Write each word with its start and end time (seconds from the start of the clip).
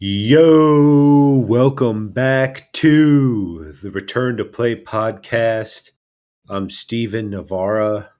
Yo, 0.00 1.36
welcome 1.46 2.08
back 2.08 2.72
to 2.72 3.72
the 3.80 3.92
Return 3.92 4.36
to 4.38 4.44
Play 4.44 4.74
podcast. 4.74 5.92
I'm 6.48 6.68
Steven 6.68 7.30
Navarra 7.30 8.10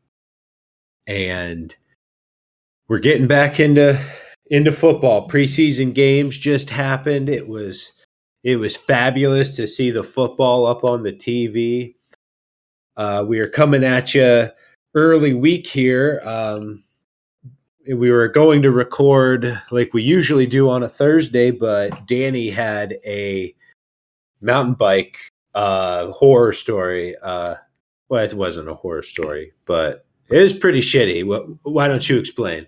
and 1.08 1.74
we're 2.86 3.00
getting 3.00 3.26
back 3.26 3.58
into 3.58 4.00
into 4.46 4.70
football. 4.70 5.28
Preseason 5.28 5.92
games 5.92 6.38
just 6.38 6.70
happened. 6.70 7.28
It 7.28 7.48
was 7.48 7.90
it 8.44 8.54
was 8.56 8.76
fabulous 8.76 9.56
to 9.56 9.66
see 9.66 9.90
the 9.90 10.04
football 10.04 10.66
up 10.66 10.84
on 10.84 11.02
the 11.02 11.12
TV. 11.12 11.96
Uh, 12.96 13.24
we 13.26 13.40
are 13.40 13.50
coming 13.50 13.82
at 13.82 14.14
you 14.14 14.48
early 14.94 15.34
week 15.34 15.66
here. 15.66 16.22
Um, 16.24 16.83
we 17.86 18.10
were 18.10 18.28
going 18.28 18.62
to 18.62 18.70
record 18.70 19.60
like 19.70 19.92
we 19.92 20.02
usually 20.02 20.46
do 20.46 20.68
on 20.68 20.82
a 20.82 20.88
Thursday, 20.88 21.50
but 21.50 22.06
Danny 22.06 22.50
had 22.50 22.98
a 23.04 23.54
mountain 24.40 24.74
bike 24.74 25.18
uh, 25.54 26.10
horror 26.12 26.52
story. 26.52 27.16
Uh, 27.16 27.56
well, 28.08 28.24
it 28.24 28.34
wasn't 28.34 28.68
a 28.68 28.74
horror 28.74 29.02
story, 29.02 29.52
but 29.66 30.06
it 30.28 30.38
was 30.38 30.54
pretty 30.54 30.80
shitty. 30.80 31.26
What, 31.26 31.46
why 31.62 31.88
don't 31.88 32.08
you 32.08 32.18
explain? 32.18 32.66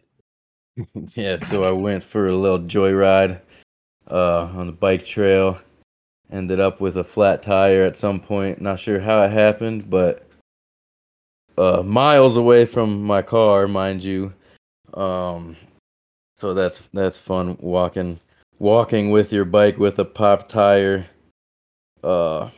yeah, 1.14 1.36
so 1.36 1.64
I 1.64 1.70
went 1.70 2.04
for 2.04 2.28
a 2.28 2.36
little 2.36 2.60
joyride 2.60 3.40
uh, 4.10 4.44
on 4.54 4.66
the 4.66 4.72
bike 4.72 5.06
trail. 5.06 5.58
Ended 6.30 6.58
up 6.58 6.80
with 6.80 6.96
a 6.96 7.04
flat 7.04 7.42
tire 7.42 7.84
at 7.84 7.96
some 7.96 8.18
point. 8.18 8.60
Not 8.60 8.80
sure 8.80 9.00
how 9.00 9.22
it 9.22 9.30
happened, 9.30 9.88
but 9.88 10.28
uh, 11.56 11.82
miles 11.82 12.36
away 12.36 12.66
from 12.66 13.02
my 13.02 13.22
car, 13.22 13.68
mind 13.68 14.02
you. 14.02 14.34
Um, 14.96 15.56
so 16.34 16.54
that's 16.54 16.82
that's 16.92 17.18
fun 17.18 17.56
walking 17.60 18.20
walking 18.58 19.10
with 19.10 19.32
your 19.32 19.44
bike 19.44 19.78
with 19.78 19.98
a 19.98 20.04
pop 20.04 20.48
tire. 20.48 21.06
Uh, 22.02 22.50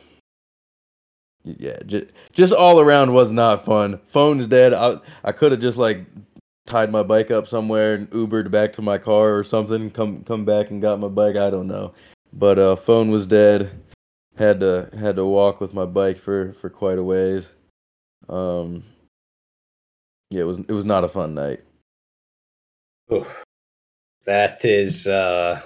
yeah, 1.43 1.77
just 1.85 2.05
just 2.33 2.53
all 2.53 2.79
around 2.79 3.13
was 3.13 3.31
not 3.31 3.65
fun. 3.65 3.99
Phone's 4.07 4.47
dead. 4.47 4.73
I 4.73 4.97
I 5.23 5.31
could 5.31 5.51
have 5.51 5.61
just 5.61 5.77
like 5.77 6.05
tied 6.65 6.91
my 6.91 7.03
bike 7.03 7.31
up 7.31 7.47
somewhere 7.47 7.95
and 7.95 8.09
Ubered 8.11 8.51
back 8.51 8.73
to 8.73 8.81
my 8.81 8.97
car 8.97 9.37
or 9.37 9.43
something. 9.43 9.89
Come 9.91 10.23
come 10.23 10.45
back 10.45 10.71
and 10.71 10.81
got 10.81 10.99
my 10.99 11.07
bike. 11.07 11.35
I 11.35 11.49
don't 11.49 11.67
know, 11.67 11.93
but 12.33 12.59
uh, 12.59 12.75
phone 12.75 13.11
was 13.11 13.27
dead. 13.27 13.71
Had 14.37 14.61
to 14.61 14.89
had 14.97 15.15
to 15.17 15.25
walk 15.25 15.59
with 15.59 15.73
my 15.73 15.85
bike 15.85 16.19
for 16.19 16.53
for 16.53 16.69
quite 16.69 16.97
a 16.97 17.03
ways. 17.03 17.51
Um, 18.29 18.83
yeah, 20.29 20.41
it 20.41 20.45
was 20.45 20.59
it 20.59 20.71
was 20.71 20.85
not 20.85 21.03
a 21.03 21.09
fun 21.09 21.33
night. 21.33 21.61
Oof. 23.11 23.43
That 24.25 24.63
is 24.65 25.07
uh 25.07 25.61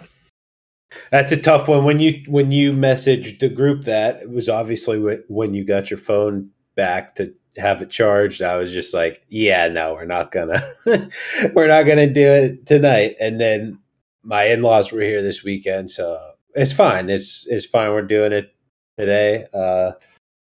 that's 1.11 1.31
a 1.31 1.41
tough 1.41 1.67
one. 1.67 1.83
When 1.83 1.99
you 1.99 2.23
when 2.27 2.51
you 2.51 2.71
messaged 2.71 3.39
the 3.39 3.49
group 3.49 3.85
that 3.85 4.21
it 4.21 4.29
was 4.29 4.47
obviously 4.49 4.99
when 5.27 5.53
you 5.53 5.65
got 5.65 5.89
your 5.89 5.99
phone 5.99 6.51
back 6.75 7.15
to 7.15 7.33
have 7.57 7.81
it 7.81 7.89
charged. 7.89 8.41
I 8.41 8.55
was 8.55 8.71
just 8.71 8.93
like, 8.93 9.23
yeah, 9.29 9.67
no, 9.67 9.93
we're 9.93 10.05
not 10.05 10.31
gonna 10.31 10.61
we're 11.53 11.67
not 11.67 11.83
gonna 11.83 12.11
do 12.11 12.31
it 12.31 12.65
tonight. 12.65 13.15
And 13.19 13.39
then 13.39 13.79
my 14.23 14.45
in 14.45 14.61
laws 14.61 14.91
were 14.91 15.01
here 15.01 15.21
this 15.21 15.43
weekend, 15.43 15.91
so 15.91 16.19
it's 16.55 16.73
fine. 16.73 17.09
It's 17.09 17.45
it's 17.47 17.65
fine. 17.65 17.91
We're 17.91 18.03
doing 18.03 18.33
it 18.33 18.53
today. 18.97 19.45
Uh, 19.53 19.91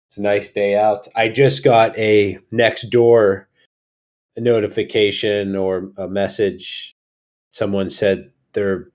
it's 0.09 0.17
a 0.17 0.21
nice 0.21 0.51
day 0.51 0.75
out. 0.75 1.07
I 1.15 1.29
just 1.29 1.63
got 1.63 1.97
a 1.97 2.39
Nextdoor 2.51 3.45
a 4.39 4.41
notification 4.41 5.55
or 5.55 5.91
a 5.97 6.07
message. 6.07 6.95
Someone 7.51 7.89
said 7.89 8.31
their 8.53 8.89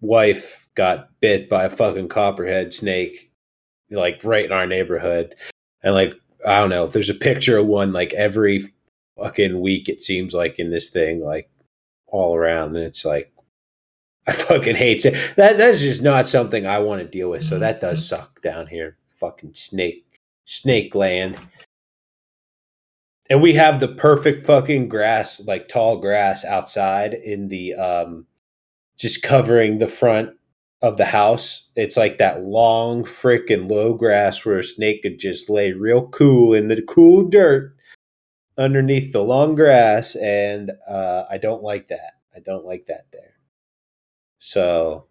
wife 0.00 0.66
got 0.74 1.10
bit 1.20 1.48
by 1.48 1.64
a 1.64 1.70
fucking 1.70 2.08
copperhead 2.08 2.72
snake, 2.72 3.30
like 3.90 4.24
right 4.24 4.46
in 4.46 4.52
our 4.52 4.66
neighborhood. 4.66 5.34
And 5.82 5.94
like, 5.94 6.14
I 6.46 6.58
don't 6.58 6.70
know, 6.70 6.86
there's 6.86 7.10
a 7.10 7.14
picture 7.14 7.58
of 7.58 7.66
one 7.66 7.92
like 7.92 8.14
every 8.14 8.72
fucking 9.18 9.60
week, 9.60 9.88
it 9.88 10.02
seems 10.02 10.32
like 10.32 10.58
in 10.58 10.70
this 10.70 10.88
thing, 10.88 11.20
like 11.20 11.50
all 12.06 12.34
around. 12.34 12.74
And 12.76 12.84
it's 12.84 13.04
like, 13.04 13.32
I 14.26 14.32
fucking 14.32 14.76
hate 14.76 15.04
it. 15.04 15.36
That 15.36 15.58
that's 15.58 15.80
just 15.80 16.02
not 16.02 16.28
something 16.28 16.66
I 16.66 16.78
want 16.78 17.02
to 17.02 17.08
deal 17.08 17.30
with. 17.30 17.44
So 17.44 17.52
mm-hmm. 17.52 17.60
that 17.60 17.80
does 17.80 17.98
mm-hmm. 17.98 18.16
suck 18.16 18.42
down 18.42 18.68
here. 18.68 18.96
Fucking 19.16 19.54
snake 19.54 20.04
snake 20.44 20.94
land 20.94 21.36
and 23.30 23.42
we 23.42 23.54
have 23.54 23.80
the 23.80 23.88
perfect 23.88 24.46
fucking 24.46 24.88
grass, 24.88 25.40
like 25.46 25.68
tall 25.68 25.98
grass 25.98 26.44
outside 26.44 27.14
in 27.14 27.48
the 27.48 27.74
um 27.74 28.26
just 28.98 29.22
covering 29.22 29.78
the 29.78 29.86
front 29.86 30.30
of 30.82 30.96
the 30.96 31.06
house. 31.06 31.70
It's 31.76 31.96
like 31.96 32.18
that 32.18 32.42
long 32.44 33.04
freaking 33.04 33.70
low 33.70 33.94
grass 33.94 34.44
where 34.44 34.58
a 34.58 34.64
snake 34.64 35.02
could 35.02 35.18
just 35.18 35.50
lay 35.50 35.72
real 35.72 36.08
cool 36.08 36.54
in 36.54 36.68
the 36.68 36.82
cool 36.82 37.28
dirt 37.28 37.76
underneath 38.56 39.12
the 39.12 39.22
long 39.22 39.54
grass 39.54 40.16
and 40.16 40.72
uh 40.88 41.24
I 41.30 41.38
don't 41.38 41.62
like 41.62 41.88
that. 41.88 42.14
I 42.34 42.40
don't 42.40 42.64
like 42.64 42.86
that 42.86 43.06
there. 43.12 43.34
So 44.38 45.08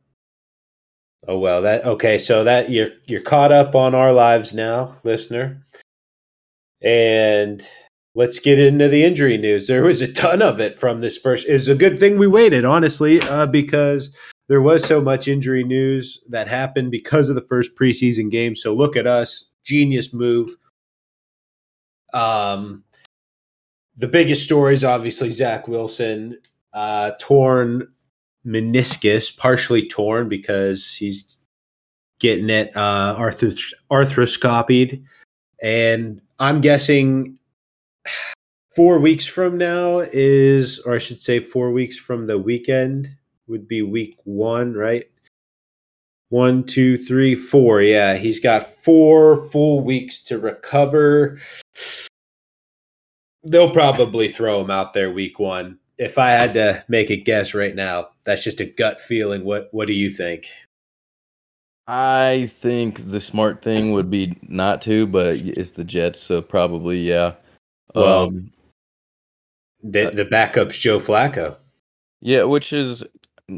Oh 1.27 1.39
well, 1.39 1.61
that 1.63 1.85
okay, 1.85 2.19
so 2.19 2.43
that 2.45 2.69
you're 2.69 2.91
you're 3.05 3.21
caught 3.21 3.51
up 3.51 3.75
on 3.75 3.93
our 3.95 4.13
lives 4.13 4.53
now, 4.53 4.97
listener. 5.03 5.65
And 6.81 7.65
let's 8.17 8.39
get 8.39 8.57
into 8.57 8.87
the 8.89 9.03
injury 9.03 9.37
news. 9.37 9.67
There 9.67 9.83
was 9.83 10.01
a 10.01 10.11
ton 10.11 10.41
of 10.41 10.59
it 10.59 10.75
from 10.75 11.01
this 11.01 11.19
first. 11.19 11.47
It 11.47 11.53
was 11.53 11.67
a 11.67 11.75
good 11.75 11.99
thing 11.99 12.17
we 12.17 12.25
waited, 12.25 12.65
honestly, 12.65 13.21
uh, 13.21 13.45
because 13.45 14.13
there 14.47 14.61
was 14.61 14.83
so 14.83 14.99
much 14.99 15.27
injury 15.27 15.63
news 15.63 16.23
that 16.27 16.47
happened 16.47 16.89
because 16.89 17.29
of 17.29 17.35
the 17.35 17.45
first 17.47 17.75
preseason 17.79 18.31
game. 18.31 18.55
So 18.55 18.73
look 18.73 18.95
at 18.95 19.05
us, 19.05 19.45
genius 19.63 20.15
move. 20.15 20.49
Um, 22.11 22.83
the 23.95 24.07
biggest 24.07 24.43
story 24.43 24.73
is 24.73 24.83
obviously 24.83 25.29
Zach 25.29 25.67
Wilson, 25.67 26.39
uh, 26.73 27.11
torn 27.19 27.87
meniscus, 28.43 29.37
partially 29.37 29.87
torn 29.87 30.27
because 30.27 30.95
he's 30.95 31.37
getting 32.19 32.49
it 32.49 32.75
uh, 32.75 33.15
arthros- 33.15 33.73
arthroscopied, 33.91 35.03
and 35.61 36.19
I'm 36.39 36.61
guessing 36.61 37.36
four 38.75 38.99
weeks 38.99 39.25
from 39.25 39.57
now 39.57 39.99
is, 39.99 40.79
or 40.79 40.95
I 40.95 40.99
should 40.99 41.21
say, 41.21 41.39
four 41.39 41.71
weeks 41.71 41.97
from 41.97 42.27
the 42.27 42.37
weekend 42.37 43.15
would 43.47 43.67
be 43.67 43.81
week 43.81 44.15
one, 44.23 44.73
right? 44.73 45.09
One, 46.29 46.63
two, 46.63 46.97
three, 46.97 47.35
four. 47.35 47.81
Yeah, 47.81 48.17
he's 48.17 48.39
got 48.39 48.83
four 48.83 49.49
full 49.49 49.81
weeks 49.81 50.21
to 50.23 50.37
recover. 50.37 51.39
They'll 53.43 53.69
probably 53.69 54.27
throw 54.27 54.61
him 54.61 54.69
out 54.69 54.93
there 54.93 55.09
week 55.09 55.39
one. 55.39 55.79
If 55.97 56.17
I 56.17 56.29
had 56.31 56.53
to 56.55 56.83
make 56.87 57.09
a 57.09 57.17
guess 57.17 57.53
right 57.53 57.73
now, 57.73 58.09
that's 58.25 58.43
just 58.43 58.59
a 58.59 58.65
gut 58.65 59.01
feeling. 59.01 59.45
What 59.45 59.69
What 59.71 59.87
do 59.87 59.93
you 59.93 60.09
think? 60.09 60.47
I 61.87 62.51
think 62.53 63.09
the 63.11 63.21
smart 63.21 63.61
thing 63.61 63.93
would 63.93 64.11
be 64.11 64.37
not 64.41 64.81
to, 64.83 65.07
but 65.07 65.35
it's 65.35 65.71
the 65.71 65.85
Jets, 65.85 66.19
so 66.19 66.41
probably 66.41 66.99
yeah. 66.99 67.35
Well, 67.95 68.27
um, 68.27 68.51
the 69.83 70.11
the 70.11 70.25
backup's 70.25 70.77
Joe 70.77 70.99
Flacco. 70.99 71.55
Yeah, 72.21 72.43
which 72.43 72.73
is 72.73 73.03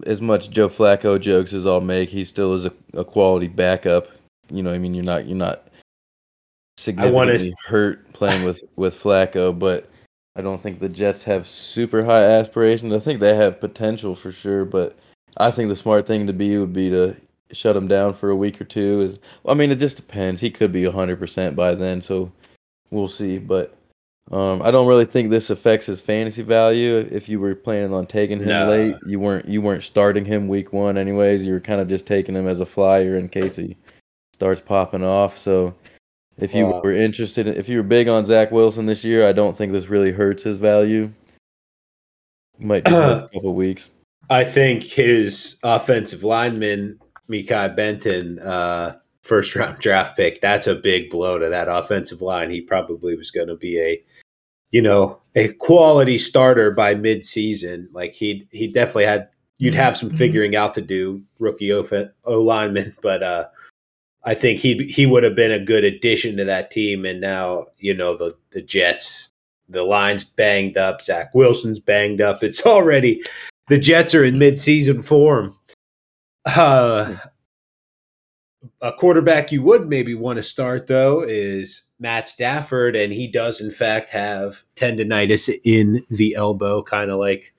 as 0.06 0.22
much 0.22 0.50
Joe 0.50 0.70
Flacco 0.70 1.20
jokes 1.20 1.54
as 1.54 1.66
I'll 1.66 1.82
make. 1.82 2.10
He 2.10 2.26
still 2.26 2.54
is 2.54 2.66
a, 2.66 2.74
a 2.94 3.06
quality 3.06 3.48
backup. 3.48 4.08
You 4.50 4.64
know, 4.64 4.74
I 4.74 4.78
mean, 4.78 4.94
you're 4.94 5.04
not 5.04 5.26
you're 5.26 5.38
not 5.38 5.68
significantly 6.78 7.54
hurt 7.66 8.12
playing 8.14 8.44
with 8.44 8.64
with 8.76 9.02
Flacco, 9.02 9.58
but 9.58 9.90
I 10.36 10.42
don't 10.42 10.62
think 10.62 10.80
the 10.80 10.90
Jets 10.90 11.24
have 11.24 11.48
super 11.48 12.04
high 12.04 12.24
aspirations. 12.24 12.94
I 12.94 13.00
think 13.00 13.20
they 13.20 13.36
have 13.36 13.60
potential 13.60 14.16
for 14.16 14.32
sure, 14.32 14.66
but 14.66 14.98
I 15.38 15.52
think 15.52 15.70
the 15.70 15.76
smart 15.76 16.08
thing 16.08 16.28
to 16.28 16.34
be 16.34 16.58
would 16.58 16.74
be 16.74 16.90
to 16.90 17.16
shut 17.52 17.76
him 17.76 17.88
down 17.88 18.14
for 18.14 18.30
a 18.30 18.36
week 18.36 18.62
or 18.62 18.66
two. 18.66 19.02
Is 19.02 19.20
well, 19.44 19.56
I 19.56 19.58
mean, 19.58 19.72
it 19.72 19.80
just 19.80 19.98
depends. 19.98 20.42
He 20.42 20.52
could 20.52 20.72
be 20.72 20.86
hundred 20.86 21.20
percent 21.20 21.56
by 21.56 21.76
then, 21.76 22.02
so 22.02 22.32
we'll 22.92 23.08
see. 23.08 23.38
But 23.38 23.76
um, 24.32 24.62
I 24.62 24.70
don't 24.70 24.88
really 24.88 25.06
think 25.06 25.30
this 25.30 25.50
affects 25.50 25.88
his 25.88 26.00
fantasy 26.00 26.44
value. 26.44 26.98
If 27.12 27.30
you 27.30 27.40
were 27.40 27.56
planning 27.56 27.94
on 27.94 28.06
taking 28.06 28.40
him 28.40 28.48
no. 28.48 28.70
late, 28.70 28.96
you 29.08 29.20
weren't 29.20 29.48
you 29.48 29.62
weren't 29.62 29.84
starting 29.84 30.24
him 30.24 30.48
week 30.48 30.72
one 30.72 30.98
anyways. 30.98 31.46
You 31.46 31.54
were 31.54 31.60
kind 31.60 31.82
of 31.82 31.88
just 31.88 32.06
taking 32.06 32.36
him 32.36 32.48
as 32.48 32.60
a 32.60 32.66
flyer 32.66 33.18
in 33.18 33.30
case 33.30 33.56
he 33.56 33.76
starts 34.34 34.62
popping 34.62 35.04
off. 35.04 35.38
So 35.38 35.74
if 36.38 36.54
you 36.54 36.68
wow. 36.68 36.82
were 36.84 36.94
interested, 36.94 37.48
in, 37.48 37.56
if 37.56 37.68
you 37.68 37.78
were 37.78 37.84
big 37.84 38.08
on 38.08 38.24
Zach 38.24 38.52
Wilson 38.52 38.86
this 38.86 39.04
year, 39.04 39.28
I 39.28 39.32
don't 39.32 39.58
think 39.58 39.72
this 39.72 39.88
really 39.88 40.12
hurts 40.12 40.44
his 40.44 40.58
value. 40.58 41.12
Might 42.60 42.86
take 42.86 42.94
a 42.94 43.30
couple 43.34 43.56
weeks. 43.56 43.90
I 44.30 44.44
think 44.44 44.84
his 44.84 45.58
offensive 45.64 46.24
lineman 46.24 47.00
Mekhi 47.30 47.76
Becton. 47.76 48.46
uh, 48.46 48.96
first 49.24 49.56
round 49.56 49.78
draft 49.80 50.18
pick, 50.18 50.42
that's 50.42 50.68
a 50.68 50.76
big 50.76 51.10
blow 51.10 51.38
to 51.38 51.50
that 51.50 51.68
offensive 51.68 52.22
line. 52.22 52.50
He 52.50 52.62
probably 52.62 53.16
was 53.16 53.32
going 53.32 53.48
to 53.48 53.56
be 53.56 53.80
a 53.80 54.04
you 54.72 54.82
know, 54.82 55.20
a 55.36 55.54
quality 55.54 56.18
starter 56.18 56.72
by 56.72 56.96
mid-season. 56.96 57.90
Like 57.92 58.14
he 58.14 58.48
he 58.52 58.72
definitely 58.72 59.06
had 59.06 59.30
you'd 59.58 59.76
have 59.76 59.98
some 59.98 60.10
figuring 60.10 60.56
out 60.56 60.74
to 60.76 60.82
do, 60.82 61.22
rookie 61.40 61.72
O 61.72 61.84
lineman. 62.26 62.94
But 63.02 63.24
uh, 63.24 63.46
I 64.24 64.34
think 64.34 64.60
he 64.60 64.86
he 64.86 65.06
would 65.06 65.24
have 65.24 65.36
been 65.36 65.52
a 65.52 65.64
good 65.64 65.84
addition 65.84 66.38
to 66.38 66.46
that 66.46 66.72
team. 66.72 67.06
And 67.06 67.22
now 67.22 67.68
you 67.78 67.94
know 67.94 68.18
the 68.18 68.36
the 68.52 68.62
Jets, 68.62 69.32
the 69.68 69.84
line's 69.84 70.26
banged 70.26 70.78
up. 70.78 71.02
Zach 71.02 71.34
Wilson's 71.34 71.80
banged 71.80 72.22
up. 72.22 72.44
It's 72.44 72.66
already 72.66 73.22
the 73.68 73.78
Jets 73.78 74.16
are 74.16 74.24
in 74.24 74.36
midseason 74.36 75.04
form. 75.04 75.56
Uh, 76.46 77.16
a 78.82 78.92
quarterback 78.92 79.52
you 79.52 79.64
would 79.64 79.88
maybe 79.88 80.16
want 80.16 80.38
to 80.38 80.44
start 80.44 80.88
though 80.88 81.22
is 81.22 81.84
Matt 82.00 82.28
Stafford, 82.28 82.96
and 82.96 83.12
he 83.14 83.28
does 83.28 83.62
in 83.62 83.72
fact 83.72 84.10
have 84.10 84.64
tendonitis 84.76 85.60
in 85.64 86.06
the 86.10 86.36
elbow, 86.36 86.82
kind 86.82 87.12
of 87.12 87.20
like 87.20 87.54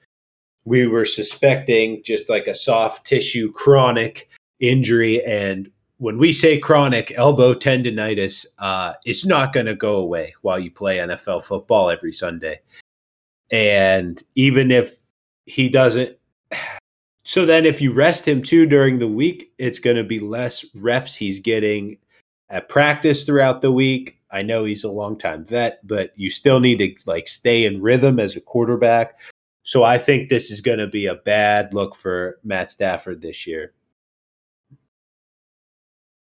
we 0.65 0.87
were 0.87 1.05
suspecting, 1.05 2.03
just 2.05 2.29
like 2.29 2.47
a 2.47 2.55
soft 2.55 3.07
tissue 3.07 3.51
chronic 3.53 4.29
injury. 4.61 5.25
And 5.25 5.71
when 5.99 6.19
we 6.19 6.33
say 6.33 6.59
chronic 6.59 7.13
elbow 7.17 7.55
tendonitis, 7.55 8.47
uh, 8.59 8.95
it's 9.05 9.27
not 9.27 9.53
going 9.53 9.67
to 9.67 9.75
go 9.75 9.97
away 9.97 10.35
while 10.43 10.59
you 10.59 10.71
play 10.71 10.99
NFL 10.99 11.45
football 11.45 11.91
every 11.91 12.13
Sunday. 12.13 12.61
And 13.51 14.23
even 14.35 14.71
if 14.71 14.97
he 15.47 15.69
doesn't, 15.69 16.17
so 17.31 17.47
then 17.47 17.65
if 17.65 17.81
you 17.81 17.93
rest 17.93 18.27
him 18.27 18.43
too 18.43 18.67
during 18.67 18.99
the 18.99 19.07
week, 19.07 19.53
it's 19.57 19.79
going 19.79 19.95
to 19.95 20.03
be 20.03 20.19
less 20.19 20.65
reps 20.75 21.15
he's 21.15 21.39
getting 21.39 21.97
at 22.49 22.69
practice 22.69 23.23
throughout 23.23 23.63
the 23.63 23.71
week. 23.71 24.19
I 24.33 24.43
know 24.43 24.65
he's 24.65 24.83
a 24.83 24.91
longtime 24.91 25.45
vet, 25.45 25.79
but 25.87 26.11
you 26.17 26.29
still 26.29 26.59
need 26.59 26.81
to 26.81 26.93
like 27.07 27.29
stay 27.29 27.67
in 27.67 27.81
rhythm 27.81 28.19
as 28.19 28.35
a 28.35 28.41
quarterback. 28.41 29.17
So 29.63 29.85
I 29.85 29.97
think 29.97 30.29
this 30.29 30.51
is 30.51 30.61
going 30.61 30.81
to 30.81 30.89
be 30.89 31.07
a 31.07 31.15
bad 31.15 31.73
look 31.73 31.95
for 31.95 32.41
Matt 32.43 32.73
Stafford 32.73 33.21
this 33.21 33.47
year. 33.47 33.75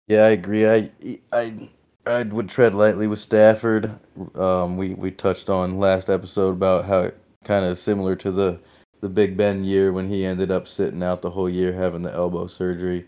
Yeah, 0.07 0.25
I 0.25 0.29
agree. 0.29 0.69
I 0.69 0.91
I 1.33 1.69
I 2.05 2.21
would 2.21 2.49
tread 2.49 2.75
lightly 2.75 3.07
with 3.07 3.17
Stafford. 3.17 3.97
Um, 4.35 4.77
we 4.77 4.93
we 4.93 5.09
touched 5.09 5.49
on 5.49 5.79
last 5.79 6.07
episode 6.07 6.51
about 6.51 6.85
how 6.85 6.99
it 6.99 7.17
kind 7.45 7.65
of 7.65 7.79
similar 7.79 8.15
to 8.17 8.31
the 8.31 8.59
the 9.01 9.09
Big 9.09 9.37
Ben 9.37 9.63
year 9.63 9.91
when 9.91 10.09
he 10.09 10.25
ended 10.25 10.51
up 10.51 10.67
sitting 10.67 11.03
out 11.03 11.21
the 11.21 11.29
whole 11.29 11.49
year 11.49 11.73
having 11.73 12.01
the 12.01 12.13
elbow 12.13 12.47
surgery. 12.47 13.05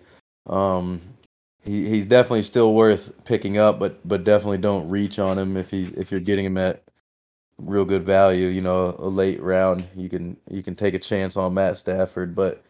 Um, 0.48 1.02
he 1.64 1.88
he's 1.88 2.06
definitely 2.06 2.44
still 2.44 2.74
worth 2.74 3.12
picking 3.26 3.58
up, 3.58 3.80
but 3.80 4.06
but 4.08 4.24
definitely 4.24 4.58
don't 4.58 4.90
reach 4.90 5.20
on 5.20 5.38
him 5.38 5.58
if 5.58 5.70
he 5.70 5.86
if 5.98 6.12
you're 6.12 6.20
getting 6.20 6.46
him 6.46 6.58
at 6.58 6.84
real 7.58 7.86
good 7.86 8.06
value. 8.06 8.48
You 8.48 8.62
know, 8.62 8.96
a 8.98 9.08
late 9.08 9.42
round, 9.42 9.88
you 9.96 10.10
can 10.10 10.38
you 10.50 10.64
can 10.64 10.76
take 10.76 10.94
a 10.94 11.00
chance 11.00 11.38
on 11.38 11.54
Matt 11.54 11.78
Stafford, 11.78 12.36
but 12.36 12.64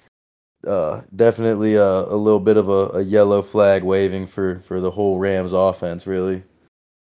uh, 0.67 1.01
definitely 1.15 1.75
a, 1.75 1.83
a 1.83 2.15
little 2.15 2.39
bit 2.39 2.57
of 2.57 2.69
a, 2.69 2.97
a 2.97 3.01
yellow 3.01 3.41
flag 3.41 3.83
waving 3.83 4.27
for 4.27 4.59
for 4.59 4.81
the 4.81 4.91
whole 4.91 5.17
Rams 5.17 5.53
offense, 5.53 6.05
really. 6.05 6.43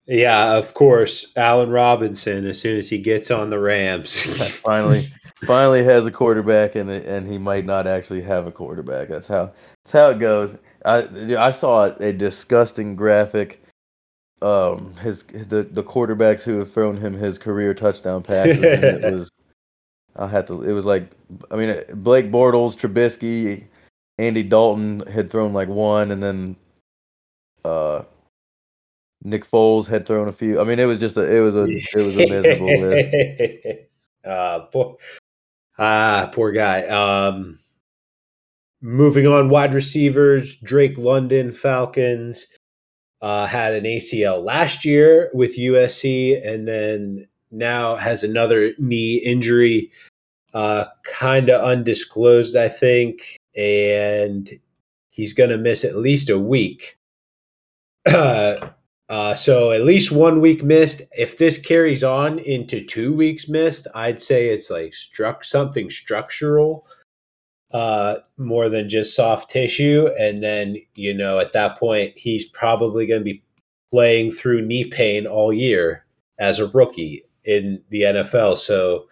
Yeah, 0.07 0.57
of 0.57 0.75
course, 0.75 1.33
Allen 1.35 1.71
Robinson. 1.71 2.47
As 2.47 2.61
soon 2.61 2.79
as 2.79 2.91
he 2.91 2.99
gets 2.99 3.31
on 3.31 3.51
the 3.51 3.59
Rams, 3.59 4.21
finally, 4.61 5.07
finally 5.43 5.85
has 5.85 6.07
a 6.07 6.11
quarterback, 6.11 6.75
and 6.75 6.91
and 6.91 7.29
he 7.29 7.39
might 7.39 7.65
not 7.65 7.87
actually 7.87 8.23
have 8.23 8.47
a 8.47 8.53
quarterback. 8.53 9.09
That's 9.09 9.29
how 9.29 9.53
that's 9.85 9.93
how 9.93 10.11
it 10.11 10.19
goes. 10.19 10.57
I 10.85 11.09
I 11.37 11.51
saw 11.51 11.85
a 11.85 12.13
disgusting 12.13 12.97
graphic. 12.97 13.63
Um, 14.43 14.95
his 14.97 15.23
the 15.25 15.63
the 15.63 15.83
quarterbacks 15.83 16.43
who 16.43 16.59
have 16.59 16.73
thrown 16.73 16.97
him 16.97 17.15
his 17.15 17.39
career 17.39 17.73
touchdown 17.75 18.23
passes. 18.23 18.59
it 18.59 19.03
was 19.13 19.31
I 20.17 20.27
had 20.27 20.47
to. 20.49 20.63
It 20.63 20.73
was 20.73 20.85
like 20.85 21.11
I 21.51 21.57
mean 21.57 21.75
Blake 21.95 22.31
Bortles, 22.31 22.77
Trubisky, 22.77 23.65
Andy 24.19 24.43
Dalton 24.43 25.01
had 25.07 25.31
thrown 25.31 25.53
like 25.53 25.69
one, 25.69 26.11
and 26.11 26.23
then 26.23 26.57
uh 27.65 28.03
Nick 29.25 29.51
Foles 29.51 29.87
had 29.87 30.07
thrown 30.07 30.29
a 30.29 30.33
few. 30.33 30.61
I 30.61 30.65
mean, 30.65 30.79
it 30.79 30.85
was 30.85 30.99
just 30.99 31.17
a 31.17 31.23
it 31.23 31.41
was 31.41 31.57
a 31.57 31.65
it 31.65 32.05
was 32.05 32.17
a 32.17 32.29
miserable 32.29 32.67
list. 32.67 33.89
Uh, 34.25 34.59
poor, 34.73 34.97
ah, 35.79 36.31
poor 36.33 36.53
guy. 36.53 36.83
Um, 36.87 37.59
moving 38.81 39.27
on, 39.27 39.49
wide 39.49 39.75
receivers: 39.75 40.57
Drake 40.57 40.99
London, 40.99 41.53
Falcons. 41.53 42.47
Uh, 43.23 43.47
had 43.47 43.73
an 43.73 43.85
ACL 43.85 44.45
last 44.45 44.85
year 44.85 45.31
with 45.33 45.57
USC, 45.57 46.47
and 46.47 46.69
then 46.69 47.27
now 47.51 47.97
has 47.97 48.23
another 48.23 48.73
knee 48.79 49.17
injury, 49.17 49.91
uh, 50.53 50.85
kind 51.05 51.49
of 51.49 51.65
undisclosed, 51.65 52.55
I 52.55 52.69
think, 52.69 53.39
and 53.57 54.51
he's 55.09 55.33
going 55.33 55.51
to 55.51 55.57
miss 55.57 55.85
at 55.85 55.97
least 55.97 56.29
a 56.31 56.39
week. 56.39 56.99
Uh, 58.07 58.69
so 59.35 59.73
at 59.73 59.85
least 59.85 60.13
one 60.13 60.41
week 60.41 60.63
missed. 60.63 61.03
If 61.17 61.39
this 61.39 61.59
carries 61.59 62.03
on 62.03 62.39
into 62.39 62.85
two 62.85 63.13
weeks 63.13 63.49
missed, 63.49 63.87
I'd 63.95 64.23
say 64.23 64.49
it's 64.49 64.71
like 64.71 64.95
struck 64.95 65.45
something 65.45 65.91
structural, 65.91 66.87
uh, 67.73 68.17
more 68.39 68.69
than 68.69 68.89
just 68.89 69.15
soft 69.15 69.51
tissue. 69.51 70.09
And 70.19 70.43
then 70.43 70.77
you 70.95 71.15
know 71.15 71.39
at 71.39 71.53
that 71.53 71.79
point 71.79 72.15
he's 72.17 72.49
probably 72.49 73.07
going 73.07 73.21
to 73.21 73.33
be 73.33 73.43
playing 73.93 74.33
through 74.33 74.67
knee 74.67 74.85
pain 74.85 75.27
all 75.27 75.53
year 75.53 76.05
as 76.39 76.59
a 76.59 76.69
rookie 76.69 77.25
in 77.45 77.83
the 77.91 78.03
NFL. 78.03 78.59
So 78.59 79.07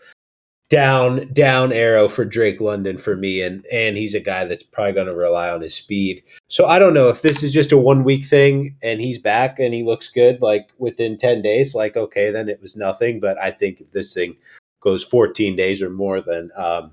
down 0.73 1.31
down 1.35 1.71
arrow 1.71 2.09
for 2.09 2.25
Drake 2.25 2.59
London 2.59 2.97
for 2.97 3.15
me 3.15 3.43
and 3.43 3.67
and 3.67 3.95
he's 3.99 4.15
a 4.15 4.21
guy 4.21 4.47
that's 4.47 4.63
probably 4.63 4.95
going 4.95 5.07
to 5.07 5.15
rely 5.15 5.51
on 5.51 5.61
his 5.61 5.75
speed. 5.75 6.23
So 6.49 6.65
I 6.65 6.79
don't 6.79 6.95
know 6.95 7.11
if 7.11 7.21
this 7.21 7.43
is 7.43 7.53
just 7.53 7.73
a 7.73 7.77
one 7.77 8.05
week 8.05 8.25
thing 8.25 8.75
and 8.83 8.99
he's 8.99 9.19
back 9.19 9.59
and 9.59 9.75
he 9.75 9.83
looks 9.83 10.09
good 10.09 10.41
like 10.41 10.71
within 10.79 11.19
10 11.19 11.43
days 11.43 11.75
like 11.75 11.99
okay 11.99 12.31
then 12.31 12.49
it 12.49 12.63
was 12.63 12.75
nothing 12.75 13.21
but 13.21 13.39
I 13.39 13.51
think 13.51 13.83
if 13.83 13.91
this 13.93 14.15
thing 14.15 14.35
goes 14.81 15.05
14 15.05 15.57
days 15.57 15.83
or 15.83 15.91
more 15.91 16.23
then 16.23 16.51
um, 16.57 16.93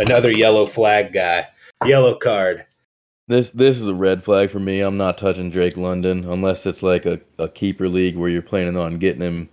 another 0.00 0.32
yellow 0.32 0.64
flag 0.64 1.12
guy, 1.12 1.46
yellow 1.84 2.14
card. 2.14 2.64
This 3.28 3.50
this 3.50 3.78
is 3.78 3.86
a 3.86 3.94
red 3.94 4.24
flag 4.24 4.50
for 4.50 4.58
me. 4.58 4.80
I'm 4.80 4.96
not 4.96 5.18
touching 5.18 5.50
Drake 5.50 5.76
London 5.76 6.24
unless 6.24 6.64
it's 6.64 6.82
like 6.82 7.04
a, 7.04 7.20
a 7.38 7.48
keeper 7.48 7.86
league 7.86 8.16
where 8.16 8.30
you're 8.30 8.42
planning 8.42 8.78
on 8.78 8.98
getting 8.98 9.20
him 9.20 9.50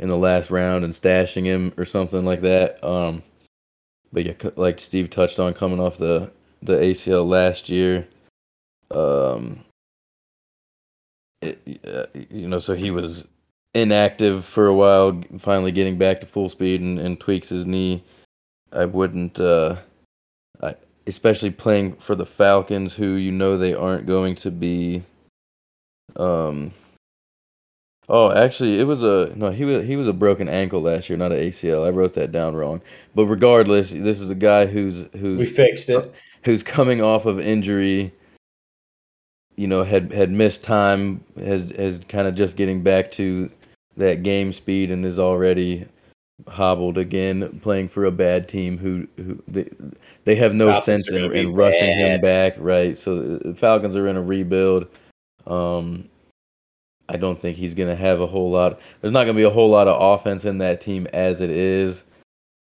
in 0.00 0.08
the 0.08 0.16
last 0.16 0.50
round 0.50 0.82
and 0.82 0.92
stashing 0.92 1.44
him 1.44 1.72
or 1.76 1.84
something 1.84 2.24
like 2.24 2.40
that. 2.40 2.82
Um, 2.82 3.22
but 4.12 4.24
yeah, 4.24 4.50
like 4.56 4.80
Steve 4.80 5.10
touched 5.10 5.38
on, 5.38 5.54
coming 5.54 5.78
off 5.78 5.98
the 5.98 6.32
the 6.62 6.74
ACL 6.74 7.26
last 7.28 7.68
year, 7.68 8.08
um, 8.90 9.64
it, 11.40 11.80
uh, 11.86 12.06
you 12.28 12.48
know, 12.48 12.58
so 12.58 12.74
he 12.74 12.90
was 12.90 13.26
inactive 13.74 14.44
for 14.44 14.66
a 14.66 14.74
while, 14.74 15.22
finally 15.38 15.72
getting 15.72 15.96
back 15.96 16.20
to 16.20 16.26
full 16.26 16.48
speed 16.48 16.80
and, 16.80 16.98
and 16.98 17.20
tweaks 17.20 17.48
his 17.48 17.64
knee. 17.64 18.02
I 18.72 18.84
wouldn't, 18.84 19.40
uh, 19.40 19.76
I, 20.62 20.74
especially 21.06 21.50
playing 21.50 21.96
for 21.96 22.14
the 22.14 22.26
Falcons, 22.26 22.94
who 22.94 23.14
you 23.14 23.32
know 23.32 23.56
they 23.56 23.74
aren't 23.74 24.06
going 24.06 24.34
to 24.36 24.50
be, 24.50 25.02
um, 26.16 26.72
Oh, 28.12 28.32
actually, 28.32 28.80
it 28.80 28.84
was 28.84 29.04
a 29.04 29.32
no. 29.36 29.52
He 29.52 29.64
was 29.64 29.84
he 29.86 29.94
was 29.94 30.08
a 30.08 30.12
broken 30.12 30.48
ankle 30.48 30.80
last 30.80 31.08
year, 31.08 31.16
not 31.16 31.30
an 31.30 31.38
ACL. 31.38 31.86
I 31.86 31.90
wrote 31.90 32.14
that 32.14 32.32
down 32.32 32.56
wrong. 32.56 32.82
But 33.14 33.26
regardless, 33.26 33.90
this 33.90 34.20
is 34.20 34.30
a 34.30 34.34
guy 34.34 34.66
who's 34.66 35.06
who's 35.12 35.38
we 35.38 35.46
fixed 35.46 35.88
it. 35.88 36.12
Who's 36.44 36.64
coming 36.64 37.00
off 37.00 37.24
of 37.24 37.38
injury. 37.38 38.12
You 39.54 39.68
know, 39.68 39.84
had 39.84 40.12
had 40.12 40.32
missed 40.32 40.64
time, 40.64 41.22
has 41.38 41.70
has 41.70 42.00
kind 42.08 42.26
of 42.26 42.34
just 42.34 42.56
getting 42.56 42.82
back 42.82 43.12
to 43.12 43.48
that 43.96 44.24
game 44.24 44.52
speed, 44.52 44.90
and 44.90 45.06
is 45.06 45.20
already 45.20 45.86
hobbled 46.48 46.98
again, 46.98 47.60
playing 47.62 47.90
for 47.90 48.06
a 48.06 48.10
bad 48.10 48.48
team 48.48 48.76
who 48.76 49.06
who 49.18 49.40
they, 49.46 49.70
they 50.24 50.34
have 50.34 50.52
no 50.52 50.72
Falcons 50.72 50.84
sense 50.84 51.10
in, 51.10 51.32
in 51.32 51.54
rushing 51.54 51.96
him 51.96 52.20
back. 52.20 52.54
Right, 52.58 52.98
so 52.98 53.38
the 53.38 53.54
Falcons 53.54 53.94
are 53.94 54.08
in 54.08 54.16
a 54.16 54.22
rebuild. 54.22 54.88
Um, 55.46 56.08
I 57.10 57.16
don't 57.16 57.40
think 57.40 57.56
he's 57.56 57.74
going 57.74 57.88
to 57.88 57.96
have 57.96 58.20
a 58.20 58.26
whole 58.26 58.50
lot. 58.50 58.80
There's 59.00 59.12
not 59.12 59.24
going 59.24 59.34
to 59.36 59.40
be 59.40 59.44
a 59.44 59.50
whole 59.50 59.68
lot 59.68 59.88
of 59.88 60.00
offense 60.00 60.44
in 60.44 60.58
that 60.58 60.80
team 60.80 61.06
as 61.12 61.40
it 61.40 61.50
is. 61.50 62.04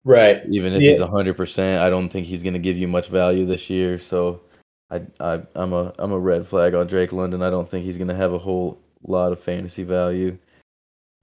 Right. 0.03 0.41
Even 0.49 0.73
if 0.73 0.81
yeah. 0.81 0.91
he's 0.91 0.99
100%, 0.99 1.79
I 1.79 1.89
don't 1.89 2.09
think 2.09 2.27
he's 2.27 2.43
going 2.43 2.53
to 2.53 2.59
give 2.59 2.77
you 2.77 2.87
much 2.87 3.09
value 3.09 3.45
this 3.45 3.69
year. 3.69 3.99
So 3.99 4.41
I, 4.89 5.01
I 5.19 5.41
I'm 5.55 5.73
a 5.73 5.93
I'm 5.99 6.11
a 6.11 6.19
red 6.19 6.47
flag 6.47 6.73
on 6.73 6.87
Drake 6.87 7.11
London. 7.11 7.41
I 7.41 7.49
don't 7.49 7.69
think 7.69 7.85
he's 7.85 7.97
going 7.97 8.07
to 8.07 8.15
have 8.15 8.33
a 8.33 8.37
whole 8.37 8.79
lot 9.03 9.31
of 9.31 9.39
fantasy 9.39 9.83
value. 9.83 10.37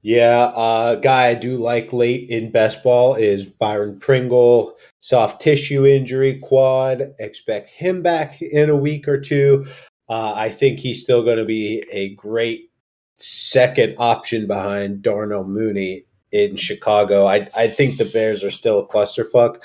Yeah, 0.03 0.53
uh, 0.55 0.97
guy 0.97 1.29
I 1.29 1.35
do 1.35 1.57
like 1.57 1.95
late 1.95 2.29
in 2.29 2.53
best 2.53 2.83
ball 2.83 3.15
is 3.15 3.47
Byron 3.47 3.99
Pringle, 3.99 4.77
soft 5.01 5.41
tissue 5.41 5.87
injury, 5.87 6.39
quad. 6.41 7.15
Expect 7.19 7.71
him 7.71 8.03
back 8.03 8.43
in 8.43 8.69
a 8.69 8.77
week 8.77 9.09
or 9.09 9.19
two. 9.19 9.67
Uh, 10.11 10.35
I 10.37 10.51
think 10.51 10.79
he's 10.79 11.03
still 11.03 11.25
going 11.25 11.39
to 11.39 11.47
be 11.47 11.83
a 11.91 12.15
great 12.17 12.71
second 13.19 13.95
option 13.99 14.47
behind 14.47 15.03
Darnell 15.03 15.45
Mooney 15.45 16.05
in 16.33 16.57
Chicago. 16.57 17.27
I 17.27 17.49
I 17.57 17.69
think 17.69 17.97
the 17.97 18.11
Bears 18.13 18.43
are 18.45 18.51
still 18.51 18.81
a 18.81 18.87
clusterfuck, 18.87 19.63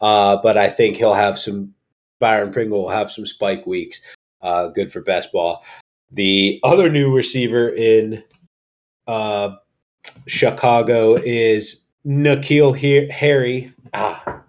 uh, 0.00 0.36
but 0.42 0.56
I 0.56 0.68
think 0.68 0.96
he'll 0.96 1.14
have 1.14 1.38
some 1.38 1.74
Byron 2.18 2.52
Pringle 2.52 2.82
will 2.82 2.90
have 2.90 3.10
some 3.10 3.26
spike 3.26 3.66
weeks. 3.66 4.00
Uh, 4.40 4.68
good 4.68 4.92
for 4.92 5.00
best 5.00 5.32
ball. 5.32 5.64
The 6.12 6.60
other 6.62 6.88
new 6.88 7.12
receiver 7.14 7.68
in 7.70 8.22
uh, 9.06 9.56
Chicago 10.26 11.16
is 11.16 11.84
N'Keal 12.06 13.10
Harry. 13.10 13.72
Ah, 13.92 14.42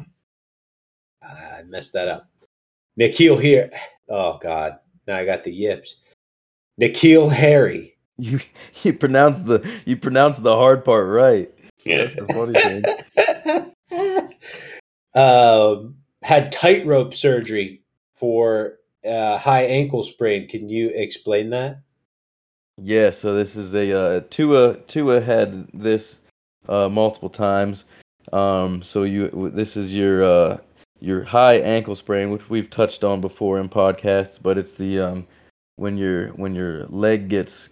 I 1.23 1.63
messed 1.67 1.93
that 1.93 2.07
up. 2.07 2.29
N'Keal 2.99 3.41
here. 3.41 3.71
Oh 4.09 4.39
God, 4.41 4.77
now 5.07 5.17
I 5.17 5.25
got 5.25 5.43
the 5.43 5.51
yips. 5.51 5.97
N'Keal 6.79 7.31
Harry. 7.31 7.96
You 8.17 8.39
you 8.83 8.93
pronounce 8.93 9.41
the 9.41 9.67
you 9.85 9.97
pronounce 9.97 10.37
the 10.37 10.55
hard 10.55 10.83
part 10.83 11.07
right. 11.07 11.51
That's 11.85 12.15
the 12.15 12.27
funny 12.27 12.53
thing. 13.91 14.33
um, 15.15 15.95
had 16.23 16.51
tightrope 16.51 17.13
surgery 17.13 17.81
for 18.15 18.79
uh, 19.07 19.37
high 19.37 19.63
ankle 19.63 20.03
sprain. 20.03 20.47
Can 20.47 20.67
you 20.69 20.89
explain 20.89 21.49
that? 21.51 21.81
Yeah, 22.79 23.09
so 23.09 23.33
this 23.33 23.55
is 23.55 23.73
a 23.73 23.91
uh, 23.91 24.21
Tua 24.29 24.77
Tua 24.87 25.21
had 25.21 25.67
this 25.73 26.19
uh, 26.67 26.89
multiple 26.89 27.29
times. 27.29 27.85
Um, 28.33 28.81
so 28.83 29.03
you 29.03 29.51
this 29.53 29.77
is 29.77 29.93
your 29.93 30.23
uh, 30.23 30.57
your 30.99 31.23
high 31.23 31.55
ankle 31.55 31.95
sprain, 31.95 32.29
which 32.29 32.49
we've 32.49 32.69
touched 32.69 33.03
on 33.03 33.21
before 33.21 33.59
in 33.59 33.69
podcasts, 33.69 34.39
but 34.41 34.57
it's 34.57 34.73
the 34.73 34.99
um, 34.99 35.27
when 35.77 35.97
your 35.97 36.29
when 36.29 36.53
your 36.53 36.85
leg 36.87 37.29
gets 37.29 37.69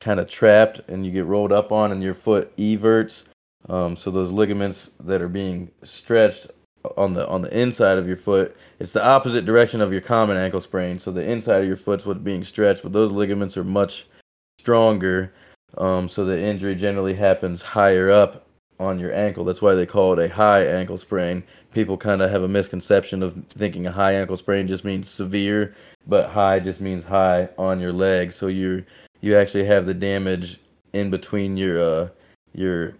kind 0.00 0.18
of 0.18 0.28
trapped 0.28 0.80
and 0.88 1.04
you 1.04 1.12
get 1.12 1.26
rolled 1.26 1.52
up 1.52 1.72
on 1.72 1.92
and 1.92 2.02
your 2.02 2.14
foot 2.14 2.52
everts. 2.58 3.24
Um, 3.68 3.96
so 3.96 4.10
those 4.10 4.30
ligaments 4.30 4.90
that 5.00 5.20
are 5.20 5.28
being 5.28 5.70
stretched 5.82 6.48
on 6.96 7.12
the 7.12 7.28
on 7.28 7.42
the 7.42 7.56
inside 7.56 7.98
of 7.98 8.08
your 8.08 8.16
foot, 8.16 8.56
it's 8.78 8.92
the 8.92 9.04
opposite 9.04 9.44
direction 9.44 9.80
of 9.80 9.92
your 9.92 10.00
common 10.00 10.36
ankle 10.36 10.60
sprain. 10.60 10.98
So 10.98 11.12
the 11.12 11.22
inside 11.22 11.60
of 11.60 11.68
your 11.68 11.76
foot's 11.76 12.06
what's 12.06 12.20
being 12.20 12.42
stretched, 12.42 12.82
but 12.82 12.92
those 12.92 13.12
ligaments 13.12 13.56
are 13.56 13.64
much 13.64 14.06
stronger. 14.58 15.32
Um, 15.76 16.08
so 16.08 16.24
the 16.24 16.40
injury 16.40 16.74
generally 16.74 17.14
happens 17.14 17.62
higher 17.62 18.10
up 18.10 18.46
on 18.80 18.98
your 18.98 19.14
ankle. 19.14 19.44
That's 19.44 19.60
why 19.60 19.74
they 19.74 19.86
call 19.86 20.18
it 20.18 20.30
a 20.30 20.34
high 20.34 20.64
ankle 20.64 20.96
sprain. 20.96 21.44
People 21.72 21.98
kind 21.98 22.22
of 22.22 22.30
have 22.30 22.42
a 22.42 22.48
misconception 22.48 23.22
of 23.22 23.34
thinking 23.48 23.86
a 23.86 23.92
high 23.92 24.14
ankle 24.14 24.38
sprain 24.38 24.66
just 24.66 24.84
means 24.84 25.08
severe, 25.08 25.74
but 26.06 26.30
high 26.30 26.58
just 26.58 26.80
means 26.80 27.04
high 27.04 27.50
on 27.58 27.78
your 27.78 27.92
leg. 27.92 28.32
So 28.32 28.46
you 28.46 28.84
you 29.20 29.36
actually 29.36 29.64
have 29.64 29.86
the 29.86 29.94
damage 29.94 30.58
in 30.92 31.10
between 31.10 31.56
your 31.56 31.80
uh 31.80 32.08
your 32.52 32.94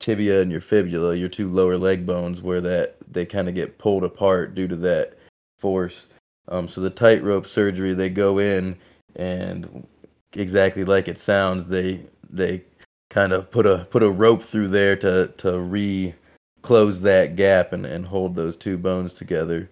tibia 0.00 0.42
and 0.42 0.50
your 0.50 0.60
fibula, 0.60 1.14
your 1.14 1.28
two 1.28 1.48
lower 1.48 1.78
leg 1.78 2.06
bones, 2.06 2.42
where 2.42 2.60
that 2.60 2.96
they 3.10 3.24
kind 3.24 3.48
of 3.48 3.54
get 3.54 3.78
pulled 3.78 4.04
apart 4.04 4.54
due 4.54 4.68
to 4.68 4.76
that 4.76 5.16
force. 5.58 6.06
Um, 6.48 6.68
so 6.68 6.80
the 6.80 6.90
tightrope 6.90 7.46
surgery, 7.46 7.94
they 7.94 8.10
go 8.10 8.38
in 8.38 8.76
and 9.16 9.86
exactly 10.34 10.84
like 10.84 11.08
it 11.08 11.18
sounds, 11.18 11.68
they 11.68 12.00
they 12.28 12.62
kind 13.10 13.32
of 13.32 13.50
put 13.50 13.66
a 13.66 13.86
put 13.90 14.02
a 14.02 14.10
rope 14.10 14.42
through 14.42 14.68
there 14.68 14.96
to 14.96 15.28
to 15.38 15.58
re 15.58 16.14
close 16.62 17.00
that 17.00 17.36
gap 17.36 17.72
and, 17.72 17.86
and 17.86 18.06
hold 18.06 18.34
those 18.34 18.56
two 18.56 18.76
bones 18.76 19.14
together. 19.14 19.68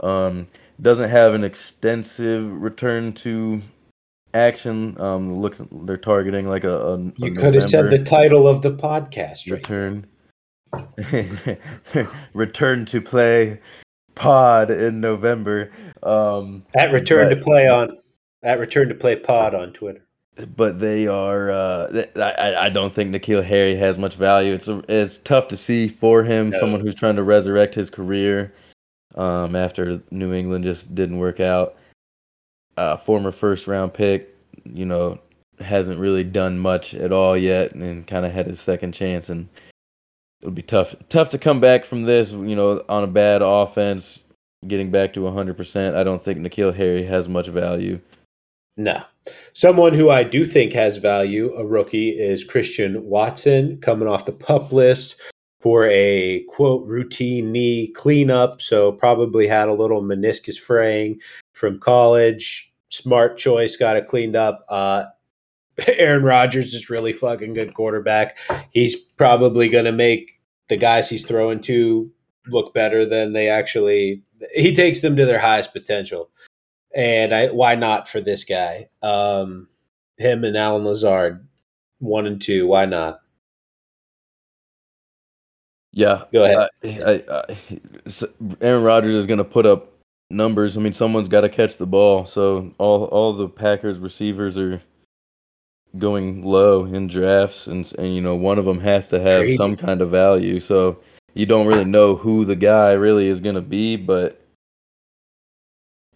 Um, 0.00 0.46
doesn't 0.80 1.10
have 1.10 1.34
an 1.34 1.42
extensive 1.44 2.50
return 2.60 3.12
to 3.14 3.62
action. 4.36 5.00
Um, 5.00 5.34
look, 5.34 5.56
they're 5.70 5.96
targeting 5.96 6.48
like 6.48 6.64
a. 6.64 6.78
a 6.78 6.98
you 7.16 7.32
could 7.32 7.54
have 7.54 7.68
said 7.68 7.90
the 7.90 8.02
title 8.02 8.46
of 8.46 8.62
the 8.62 8.72
podcast. 8.72 9.50
Return. 9.50 10.06
return 12.34 12.84
to 12.86 13.00
play 13.00 13.60
pod 14.14 14.70
in 14.70 15.00
November. 15.00 15.70
Um, 16.02 16.64
at 16.76 16.92
return 16.92 17.28
but, 17.28 17.36
to 17.36 17.42
play 17.42 17.68
on 17.68 17.96
at 18.42 18.58
return 18.58 18.88
to 18.88 18.94
play 18.94 19.16
pod 19.16 19.54
on 19.54 19.72
Twitter 19.72 20.06
but 20.44 20.80
they 20.80 21.06
are. 21.06 21.50
Uh, 21.50 22.04
I, 22.16 22.66
I 22.66 22.68
don't 22.68 22.92
think 22.92 23.14
N'Keal 23.14 23.42
Harry 23.42 23.76
has 23.76 23.96
much 23.96 24.14
value. 24.14 24.52
It's 24.52 24.68
a, 24.68 24.82
it's 24.88 25.18
tough 25.18 25.48
to 25.48 25.56
see 25.56 25.88
for 25.88 26.22
him, 26.22 26.50
no. 26.50 26.60
someone 26.60 26.80
who's 26.80 26.94
trying 26.94 27.16
to 27.16 27.22
resurrect 27.22 27.74
his 27.74 27.90
career 27.90 28.52
um, 29.14 29.56
after 29.56 30.02
New 30.10 30.34
England 30.34 30.64
just 30.64 30.94
didn't 30.94 31.18
work 31.18 31.40
out. 31.40 31.76
Uh, 32.76 32.96
former 32.96 33.32
first 33.32 33.66
round 33.66 33.94
pick, 33.94 34.34
you 34.64 34.84
know, 34.84 35.18
hasn't 35.60 35.98
really 35.98 36.24
done 36.24 36.58
much 36.58 36.94
at 36.94 37.12
all 37.12 37.36
yet, 37.36 37.72
and 37.72 38.06
kind 38.06 38.26
of 38.26 38.32
had 38.32 38.46
his 38.46 38.60
second 38.60 38.92
chance, 38.92 39.30
and 39.30 39.48
it 40.40 40.44
would 40.44 40.54
be 40.54 40.62
tough 40.62 40.94
tough 41.08 41.30
to 41.30 41.38
come 41.38 41.60
back 41.60 41.84
from 41.84 42.02
this. 42.02 42.32
You 42.32 42.54
know, 42.54 42.84
on 42.88 43.04
a 43.04 43.06
bad 43.06 43.42
offense, 43.42 44.22
getting 44.66 44.90
back 44.90 45.12
to 45.14 45.20
100%. 45.20 45.94
I 45.94 46.04
don't 46.04 46.22
think 46.22 46.38
N'Keal 46.38 46.74
Harry 46.74 47.04
has 47.04 47.28
much 47.28 47.48
value. 47.48 48.00
No. 48.76 49.02
Someone 49.54 49.94
who 49.94 50.10
I 50.10 50.22
do 50.22 50.46
think 50.46 50.72
has 50.74 50.98
value, 50.98 51.54
a 51.54 51.64
rookie, 51.64 52.10
is 52.10 52.44
Christian 52.44 53.04
Watson, 53.04 53.78
coming 53.78 54.08
off 54.08 54.26
the 54.26 54.32
pup 54.32 54.72
list 54.72 55.16
for 55.60 55.86
a 55.86 56.44
quote 56.48 56.86
routine 56.86 57.50
knee 57.52 57.88
cleanup. 57.88 58.60
So 58.60 58.92
probably 58.92 59.46
had 59.46 59.68
a 59.68 59.74
little 59.74 60.02
meniscus 60.02 60.58
fraying 60.58 61.20
from 61.56 61.80
college. 61.80 62.72
Smart 62.88 63.38
choice, 63.38 63.76
got 63.76 63.96
it 63.96 64.06
cleaned 64.06 64.36
up. 64.36 64.64
Uh, 64.68 65.04
Aaron 65.88 66.22
Rodgers 66.22 66.74
is 66.74 66.90
really 66.90 67.12
fucking 67.12 67.54
good 67.54 67.74
quarterback. 67.74 68.38
He's 68.70 68.96
probably 68.96 69.68
going 69.68 69.84
to 69.84 69.92
make 69.92 70.40
the 70.68 70.76
guys 70.76 71.08
he's 71.08 71.26
throwing 71.26 71.60
to 71.62 72.10
look 72.46 72.72
better 72.74 73.04
than 73.04 73.32
they 73.32 73.48
actually. 73.48 74.22
He 74.54 74.74
takes 74.74 75.00
them 75.00 75.16
to 75.16 75.24
their 75.24 75.38
highest 75.38 75.72
potential 75.72 76.30
and 76.96 77.34
I 77.34 77.48
why 77.48 77.74
not 77.74 78.08
for 78.08 78.20
this 78.20 78.44
guy? 78.44 78.88
Um, 79.02 79.68
him 80.16 80.44
and 80.44 80.56
Allen 80.56 80.84
Lazard, 80.84 81.46
one 81.98 82.26
and 82.26 82.40
two. 82.40 82.66
Why 82.66 82.86
not? 82.86 83.20
Yeah, 85.92 86.24
go 86.32 86.44
ahead. 86.44 86.68
I, 86.84 86.88
I, 86.88 87.22
I, 87.30 88.26
Aaron 88.60 88.82
Rodgers 88.82 89.14
is 89.14 89.26
going 89.26 89.38
to 89.38 89.44
put 89.44 89.66
up 89.66 89.92
numbers. 90.30 90.76
I 90.76 90.80
mean, 90.80 90.92
someone's 90.92 91.28
got 91.28 91.42
to 91.42 91.48
catch 91.48 91.76
the 91.76 91.86
ball. 91.86 92.24
So 92.24 92.72
all 92.78 93.04
all 93.04 93.32
the 93.32 93.48
Packers 93.48 93.98
receivers 93.98 94.56
are 94.56 94.80
going 95.98 96.44
low 96.44 96.84
in 96.84 97.06
drafts, 97.06 97.66
and 97.66 97.90
and 97.98 98.14
you 98.14 98.20
know 98.20 98.36
one 98.36 98.58
of 98.58 98.64
them 98.64 98.80
has 98.80 99.08
to 99.08 99.20
have 99.20 99.40
Crazy. 99.40 99.56
some 99.56 99.76
kind 99.76 100.00
of 100.00 100.10
value. 100.10 100.60
So 100.60 100.98
you 101.34 101.46
don't 101.46 101.66
really 101.66 101.84
know 101.84 102.16
who 102.16 102.44
the 102.44 102.56
guy 102.56 102.92
really 102.92 103.28
is 103.28 103.40
going 103.40 103.56
to 103.56 103.60
be, 103.60 103.96
but 103.96 104.40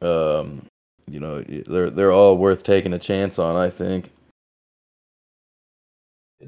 um, 0.00 0.66
you 1.08 1.20
know, 1.20 1.42
they're 1.42 1.90
they're 1.90 2.12
all 2.12 2.36
worth 2.36 2.62
taking 2.62 2.92
a 2.92 2.98
chance 2.98 3.38
on. 3.38 3.56
I 3.56 3.70
think. 3.70 4.12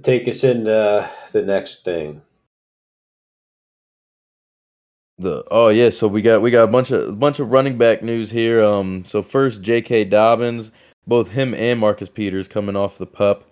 Take 0.03 0.27
us 0.27 0.43
into 0.43 1.11
the 1.33 1.43
next 1.43 1.85
thing. 1.85 2.23
The 5.23 5.45
oh 5.53 5.69
yeah, 5.69 5.91
so 5.91 6.09
we 6.09 6.21
got 6.21 6.43
we 6.43 6.51
got 6.51 6.65
a 6.65 6.73
bunch 6.73 6.91
of 6.91 7.09
a 7.09 7.13
bunch 7.13 7.39
of 7.39 7.51
running 7.51 7.79
back 7.79 8.03
news 8.03 8.29
here. 8.31 8.63
Um, 8.63 9.05
so 9.05 9.23
first 9.23 9.63
J.K. 9.63 10.07
Dobbins, 10.07 10.73
both 11.07 11.31
him 11.31 11.55
and 11.55 11.79
Marcus 11.79 12.09
Peters 12.09 12.49
coming 12.49 12.75
off 12.75 12.99
the 12.99 13.07
pup, 13.07 13.49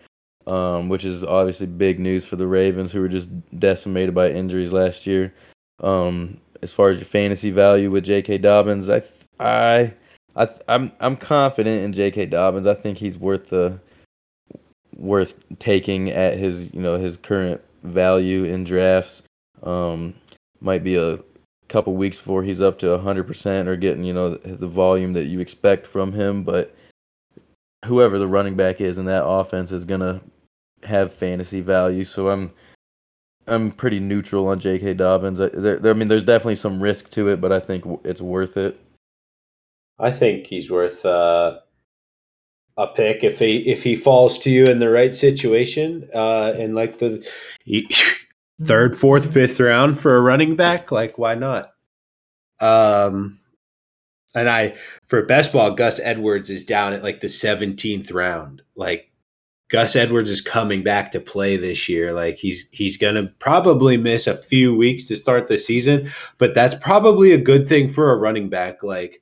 um, 0.48 0.88
which 0.88 1.04
is 1.04 1.22
obviously 1.22 1.66
big 1.66 2.00
news 2.00 2.24
for 2.24 2.34
the 2.34 2.46
Ravens, 2.48 2.90
who 2.90 3.00
were 3.00 3.08
just 3.08 3.28
decimated 3.60 4.16
by 4.16 4.30
injuries 4.30 4.72
last 4.72 5.06
year. 5.06 5.32
Um, 5.78 6.40
as 6.60 6.72
far 6.72 6.90
as 6.90 6.96
your 6.96 7.06
fantasy 7.06 7.50
value 7.50 7.88
with 7.88 8.04
J.K. 8.04 8.38
Dobbins, 8.38 8.88
I 8.88 9.02
I 9.38 9.94
I 10.34 10.48
I'm 10.66 10.90
I'm 10.98 11.16
confident 11.16 11.84
in 11.84 11.92
J.K. 11.92 12.26
Dobbins. 12.26 12.66
I 12.66 12.74
think 12.74 12.98
he's 12.98 13.16
worth 13.16 13.48
the 13.48 13.78
worth 14.96 15.38
taking 15.60 16.10
at 16.10 16.36
his 16.36 16.74
you 16.74 16.80
know 16.80 16.98
his 16.98 17.16
current 17.16 17.60
value 17.84 18.42
in 18.42 18.64
drafts. 18.64 19.22
Um, 19.62 20.14
might 20.60 20.82
be 20.82 20.96
a 20.96 21.18
couple 21.70 21.94
weeks 21.94 22.18
before 22.18 22.42
he's 22.42 22.60
up 22.60 22.78
to 22.80 22.86
100% 22.86 23.66
or 23.66 23.76
getting 23.76 24.04
you 24.04 24.12
know 24.12 24.34
the, 24.34 24.66
volume 24.66 25.14
that 25.14 25.24
you 25.24 25.40
expect 25.40 25.86
from 25.86 26.12
him, 26.12 26.42
but 26.42 26.74
whoever 27.86 28.18
the 28.18 28.28
running 28.28 28.56
back 28.56 28.80
is 28.80 28.98
in 28.98 29.06
that 29.06 29.24
offense 29.24 29.72
is 29.72 29.84
gonna 29.84 30.20
have 30.82 31.14
fantasy 31.14 31.60
value. 31.60 32.04
So 32.04 32.28
I'm 32.28 32.52
I'm 33.46 33.72
pretty 33.72 34.00
neutral 34.00 34.48
on 34.48 34.60
J.K. 34.60 34.94
Dobbins. 34.94 35.38
There, 35.38 35.48
there, 35.48 35.90
I 35.90 35.94
mean, 35.94 36.08
there's 36.08 36.22
definitely 36.22 36.56
some 36.56 36.82
risk 36.82 37.10
to 37.12 37.28
it, 37.28 37.40
but 37.40 37.52
I 37.52 37.58
think 37.58 37.84
it's 38.04 38.20
worth 38.20 38.56
it. 38.56 38.78
I 39.98 40.10
think 40.10 40.46
he's 40.46 40.70
worth 40.70 41.04
uh, 41.04 41.58
a 42.76 42.86
pick 42.88 43.24
if 43.24 43.38
he 43.38 43.58
if 43.70 43.82
he 43.82 43.96
falls 43.96 44.38
to 44.38 44.50
you 44.50 44.66
in 44.66 44.78
the 44.78 44.90
right 44.90 45.14
situation, 45.14 46.08
uh, 46.14 46.54
in 46.56 46.74
like 46.74 46.98
the 46.98 47.26
third, 48.62 48.96
fourth, 48.96 49.32
fifth 49.32 49.58
round 49.60 49.98
for 49.98 50.16
a 50.16 50.20
running 50.20 50.56
back. 50.56 50.92
Like, 50.92 51.18
why 51.18 51.34
not? 51.34 51.72
Um, 52.60 53.40
and 54.34 54.48
I 54.48 54.74
for 55.08 55.24
best 55.24 55.52
ball, 55.52 55.72
Gus 55.72 56.00
Edwards 56.00 56.50
is 56.50 56.64
down 56.64 56.92
at 56.92 57.02
like 57.02 57.20
the 57.20 57.28
seventeenth 57.28 58.10
round. 58.10 58.62
Like 58.76 59.10
Gus 59.70 59.96
Edwards 59.96 60.30
is 60.30 60.40
coming 60.40 60.82
back 60.82 61.12
to 61.12 61.20
play 61.20 61.56
this 61.56 61.88
year. 61.88 62.12
Like 62.12 62.36
he's 62.36 62.68
he's 62.70 62.96
gonna 62.96 63.32
probably 63.38 63.96
miss 63.96 64.26
a 64.26 64.36
few 64.36 64.76
weeks 64.76 65.06
to 65.06 65.16
start 65.16 65.48
the 65.48 65.58
season, 65.58 66.10
but 66.38 66.54
that's 66.54 66.74
probably 66.74 67.32
a 67.32 67.38
good 67.38 67.66
thing 67.66 67.88
for 67.88 68.12
a 68.12 68.16
running 68.16 68.48
back. 68.50 68.82
Like 68.82 69.20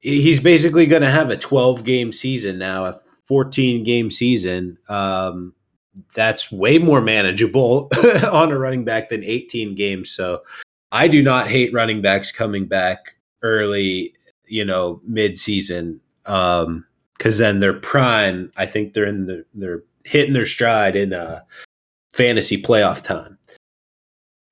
he's 0.00 0.40
basically 0.40 0.86
going 0.86 1.02
to 1.02 1.10
have 1.10 1.30
a 1.30 1.36
12 1.36 1.84
game 1.84 2.12
season 2.12 2.58
now, 2.58 2.86
a 2.86 3.00
14 3.26 3.84
game 3.84 4.10
season. 4.10 4.78
Um, 4.88 5.54
that's 6.14 6.52
way 6.52 6.78
more 6.78 7.00
manageable 7.00 7.88
on 8.30 8.50
a 8.50 8.58
running 8.58 8.84
back 8.84 9.08
than 9.08 9.24
18 9.24 9.74
games. 9.74 10.10
So 10.10 10.42
I 10.92 11.08
do 11.08 11.22
not 11.22 11.48
hate 11.48 11.72
running 11.72 12.02
backs 12.02 12.32
coming 12.32 12.66
back 12.66 13.16
early, 13.42 14.14
you 14.46 14.64
know, 14.64 15.00
mid 15.04 15.38
season. 15.38 16.00
Um, 16.26 16.86
cause 17.18 17.38
then 17.38 17.60
they're 17.60 17.80
prime. 17.80 18.50
I 18.56 18.66
think 18.66 18.92
they're 18.92 19.06
in 19.06 19.26
the, 19.26 19.44
they're 19.54 19.82
hitting 20.04 20.32
their 20.32 20.46
stride 20.46 20.96
in 20.96 21.12
uh 21.12 21.40
fantasy 22.12 22.60
playoff 22.60 23.02
time. 23.02 23.38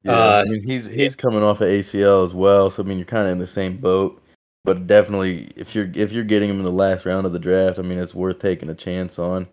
Yeah, 0.04 0.12
uh, 0.12 0.44
I 0.46 0.50
mean, 0.50 0.62
he's 0.62 0.86
he's 0.86 1.16
coming 1.16 1.42
off 1.42 1.60
of 1.60 1.68
ACL 1.68 2.24
as 2.24 2.32
well, 2.32 2.70
so 2.70 2.82
I 2.82 2.86
mean 2.86 2.98
you're 2.98 3.04
kind 3.04 3.26
of 3.26 3.32
in 3.32 3.38
the 3.38 3.46
same 3.46 3.78
boat. 3.78 4.22
But 4.64 4.86
definitely, 4.86 5.50
if 5.56 5.74
you're 5.74 5.90
if 5.94 6.12
you're 6.12 6.24
getting 6.24 6.50
him 6.50 6.58
in 6.58 6.64
the 6.64 6.70
last 6.70 7.06
round 7.06 7.26
of 7.26 7.32
the 7.32 7.38
draft, 7.38 7.78
I 7.78 7.82
mean 7.82 7.98
it's 7.98 8.14
worth 8.14 8.38
taking 8.38 8.70
a 8.70 8.74
chance 8.74 9.18
on. 9.18 9.48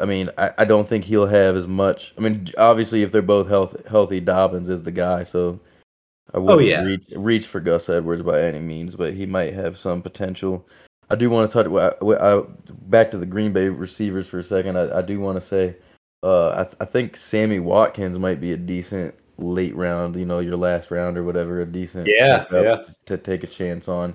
I, 0.00 0.04
mean, 0.04 0.30
I, 0.36 0.50
I 0.58 0.64
don't 0.64 0.88
think 0.88 1.04
he'll 1.04 1.26
have 1.26 1.56
as 1.56 1.66
much. 1.66 2.12
I 2.18 2.20
mean, 2.20 2.48
obviously, 2.58 3.02
if 3.02 3.12
they're 3.12 3.22
both 3.22 3.48
health, 3.48 3.86
healthy, 3.88 4.20
Dobbins 4.20 4.68
is 4.68 4.82
the 4.82 4.90
guy. 4.90 5.24
So 5.24 5.60
I 6.34 6.38
oh, 6.38 6.40
wouldn't 6.42 6.60
oh, 6.60 6.64
yeah. 6.64 6.82
reach 6.82 7.06
reach 7.16 7.46
for 7.46 7.60
Gus 7.60 7.88
Edwards 7.88 8.22
by 8.22 8.40
any 8.42 8.60
means, 8.60 8.96
but 8.96 9.14
he 9.14 9.26
might 9.26 9.54
have 9.54 9.78
some 9.78 10.02
potential. 10.02 10.66
I 11.08 11.16
do 11.16 11.28
want 11.28 11.50
to 11.50 11.62
touch 11.62 11.96
I, 12.02 12.06
I, 12.06 12.42
back 12.88 13.10
to 13.10 13.18
the 13.18 13.26
Green 13.26 13.52
Bay 13.52 13.68
receivers 13.68 14.28
for 14.28 14.38
a 14.38 14.44
second. 14.44 14.76
I, 14.78 14.98
I 14.98 15.02
do 15.02 15.18
want 15.18 15.40
to 15.40 15.46
say 15.46 15.76
uh, 16.22 16.64
I, 16.64 16.82
I 16.82 16.86
think 16.86 17.16
Sammy 17.16 17.58
Watkins 17.58 18.18
might 18.18 18.40
be 18.40 18.52
a 18.52 18.56
decent 18.56 19.14
late 19.38 19.74
round, 19.74 20.16
you 20.16 20.26
know, 20.26 20.38
your 20.38 20.56
last 20.56 20.90
round 20.90 21.16
or 21.16 21.24
whatever, 21.24 21.60
a 21.60 21.66
decent 21.66 22.06
yeah, 22.06 22.44
yeah. 22.52 22.82
to 23.06 23.16
take 23.16 23.42
a 23.42 23.46
chance 23.46 23.88
on. 23.88 24.14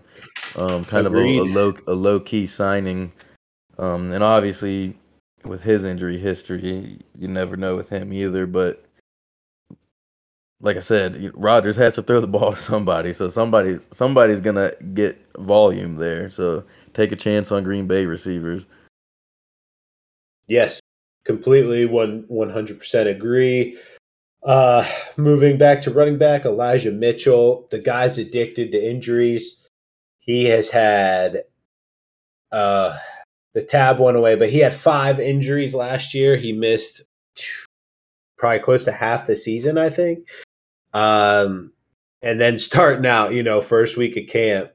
Um, 0.56 0.86
kind 0.86 1.08
Agreed. 1.08 1.40
of 1.40 1.48
a, 1.48 1.50
a, 1.50 1.52
low 1.52 1.74
a 1.88 1.94
low 1.94 2.20
key 2.20 2.48
signing. 2.48 3.12
Um, 3.78 4.12
and 4.12 4.24
obviously 4.24 4.96
with 5.46 5.64
his 5.64 5.84
injury 5.84 6.18
history, 6.18 7.00
you 7.18 7.28
never 7.28 7.56
know 7.58 7.76
with 7.76 7.90
him 7.90 8.12
either. 8.12 8.46
But 8.46 8.84
like 10.62 10.78
I 10.78 10.82
said, 10.82 11.32
Rodgers 11.36 11.76
has 11.76 11.96
to 11.96 12.02
throw 12.02 12.20
the 12.22 12.28
ball 12.36 12.54
to 12.54 12.58
somebody, 12.58 13.14
so 13.14 13.30
somebody's 13.30 13.88
somebody's 13.92 14.42
gonna 14.42 14.72
get 14.94 15.18
volume 15.38 15.96
there. 15.96 16.30
So 16.30 16.64
take 16.94 17.12
a 17.12 17.16
chance 17.16 17.52
on 17.52 17.64
Green 17.64 17.88
Bay 17.88 18.06
receivers. 18.06 18.66
Yes, 20.48 20.80
completely 21.24 21.86
one 21.86 22.26
one 22.28 22.50
hundred 22.50 22.80
percent 22.80 23.10
agree. 23.10 23.78
Uh, 24.44 24.88
moving 25.18 25.58
back 25.58 25.82
to 25.82 25.92
running 25.92 26.18
back, 26.20 26.46
Elijah 26.46 26.92
Mitchell. 26.92 27.68
The 27.72 27.80
guy's 27.80 28.18
addicted 28.20 28.72
to 28.72 28.90
injuries. 28.90 29.60
He 30.20 30.46
has 30.46 30.70
had 30.70 31.44
uh, 32.52 32.98
the 33.56 33.64
tab 33.64 34.00
went 34.00 34.18
away, 34.18 34.36
but 34.36 34.50
he 34.50 34.60
had 34.60 34.76
five 34.76 35.18
injuries 35.18 35.74
last 35.74 36.14
year. 36.14 36.36
He 36.36 36.52
missed 36.52 37.02
probably 38.38 38.60
close 38.60 38.84
to 38.84 38.92
half 38.92 39.26
the 39.26 39.36
season, 39.38 39.78
I 39.78 39.90
think. 39.90 40.28
Um, 40.94 41.72
and 42.22 42.40
then 42.40 42.58
starting 42.60 43.06
out, 43.06 43.34
you 43.34 43.42
know, 43.42 43.62
first 43.62 43.96
week 43.96 44.18
of 44.18 44.28
camp, 44.28 44.72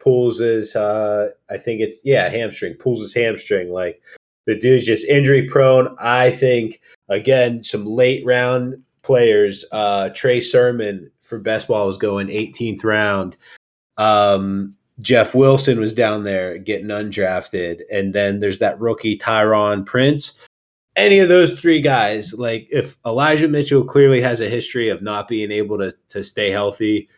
pulls 0.00 0.40
his, 0.40 0.74
uh, 0.74 1.28
I 1.48 1.56
think 1.56 1.80
it's, 1.80 1.98
yeah, 2.02 2.28
hamstring, 2.28 2.74
pulls 2.74 3.00
his 3.00 3.14
hamstring. 3.14 3.70
Like 3.70 4.02
the 4.44 4.58
dude's 4.58 4.86
just 4.86 5.06
injury 5.06 5.48
prone. 5.48 5.94
I 6.00 6.32
think, 6.32 6.80
again, 7.08 7.62
some 7.62 7.86
late 7.86 8.26
round 8.26 8.82
players, 9.02 9.64
uh, 9.70 10.08
Trey 10.14 10.40
Sermon 10.40 11.12
for 11.20 11.38
best 11.38 11.68
ball 11.68 11.86
was 11.86 11.96
going 11.96 12.26
18th 12.26 12.82
round. 12.82 13.36
Um, 13.98 14.76
Jeff 15.00 15.34
Wilson 15.34 15.80
was 15.80 15.94
down 15.94 16.24
there 16.24 16.58
getting 16.58 16.88
undrafted. 16.88 17.82
And 17.92 18.14
then 18.14 18.38
there's 18.38 18.58
that 18.58 18.78
rookie 18.80 19.18
Taurean 19.18 19.84
Prince. 19.84 20.46
Any 20.96 21.20
of 21.20 21.28
those 21.28 21.58
three 21.58 21.80
guys, 21.80 22.34
like 22.34 22.68
if 22.70 22.96
Elijah 23.06 23.48
Mitchell 23.48 23.84
clearly 23.84 24.20
has 24.20 24.40
a 24.40 24.48
history 24.48 24.88
of 24.88 25.02
not 25.02 25.28
being 25.28 25.50
able 25.50 25.78
to, 25.78 25.94
to 26.08 26.22
stay 26.22 26.50
healthy, 26.50 27.08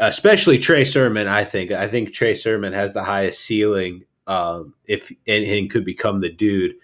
especially 0.00 0.58
Trey 0.58 0.84
Sermon, 0.84 1.28
I 1.28 1.44
think. 1.44 1.70
I 1.70 1.88
think 1.88 2.12
Trey 2.12 2.34
Sermon 2.34 2.72
has 2.72 2.94
the 2.94 3.04
highest 3.04 3.40
ceiling 3.40 4.04
um, 4.26 4.74
if 4.86 5.10
and, 5.26 5.44
and, 5.44 5.70
could 5.70 5.84
become 5.84 6.18
the 6.18 6.32
dude 6.32 6.74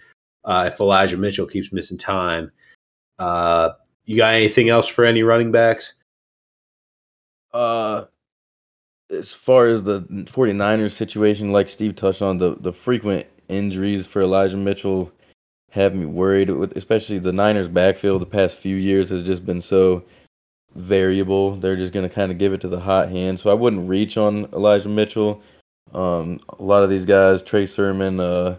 uh, 0.44 0.70
if 0.73 0.81
Elijah 0.81 1.16
Mitchell 1.16 1.47
keeps 1.47 1.73
missing 1.73 1.99
time. 1.99 2.53
Uh, 3.18 3.70
you 4.05 4.16
got 4.16 4.35
anything 4.35 4.68
else 4.68 4.87
for 4.87 5.05
any 5.05 5.23
running 5.23 5.51
backs? 5.51 5.94
Uh, 7.53 8.05
as 9.12 9.33
far 9.33 9.68
as 9.68 9.83
the 9.83 10.01
49ers 10.03 10.92
situation, 10.92 11.53
like 11.53 11.68
Steve 11.68 11.94
touched 11.94 12.22
on, 12.22 12.38
the, 12.38 12.57
the 12.61 12.72
frequent 12.72 13.27
injuries 13.48 14.07
for 14.07 14.22
Elijah 14.22 14.57
Mitchell 14.57 15.12
have 15.70 15.94
me 15.94 16.07
worried, 16.07 16.51
with 16.51 16.77
especially 16.77 17.18
the 17.18 17.33
Niners 17.33 17.68
backfield 17.68 18.20
the 18.20 18.27
past 18.27 18.57
few 18.57 18.77
years 18.77 19.11
has 19.11 19.22
just 19.22 19.44
been 19.44 19.61
so 19.61 20.05
variable. 20.75 21.57
They're 21.57 21.77
just 21.77 21.92
going 21.92 22.09
to 22.09 22.14
kind 22.14 22.33
of 22.33 22.38
give 22.38 22.53
it 22.53 22.61
to 22.62 22.68
the 22.68 22.81
hot 22.81 23.11
hand. 23.11 23.38
So 23.38 23.51
I 23.51 23.55
wouldn't 23.55 23.88
reach 23.88 24.16
on 24.16 24.46
Elijah 24.53 24.88
Mitchell. 24.88 25.42
Um, 25.94 26.40
a 26.59 26.62
lot 26.62 26.83
of 26.83 26.90
these 26.90 27.05
guys, 27.05 27.42
Trey 27.42 27.66
Sermon, 27.66 28.20
uh, 28.20 28.57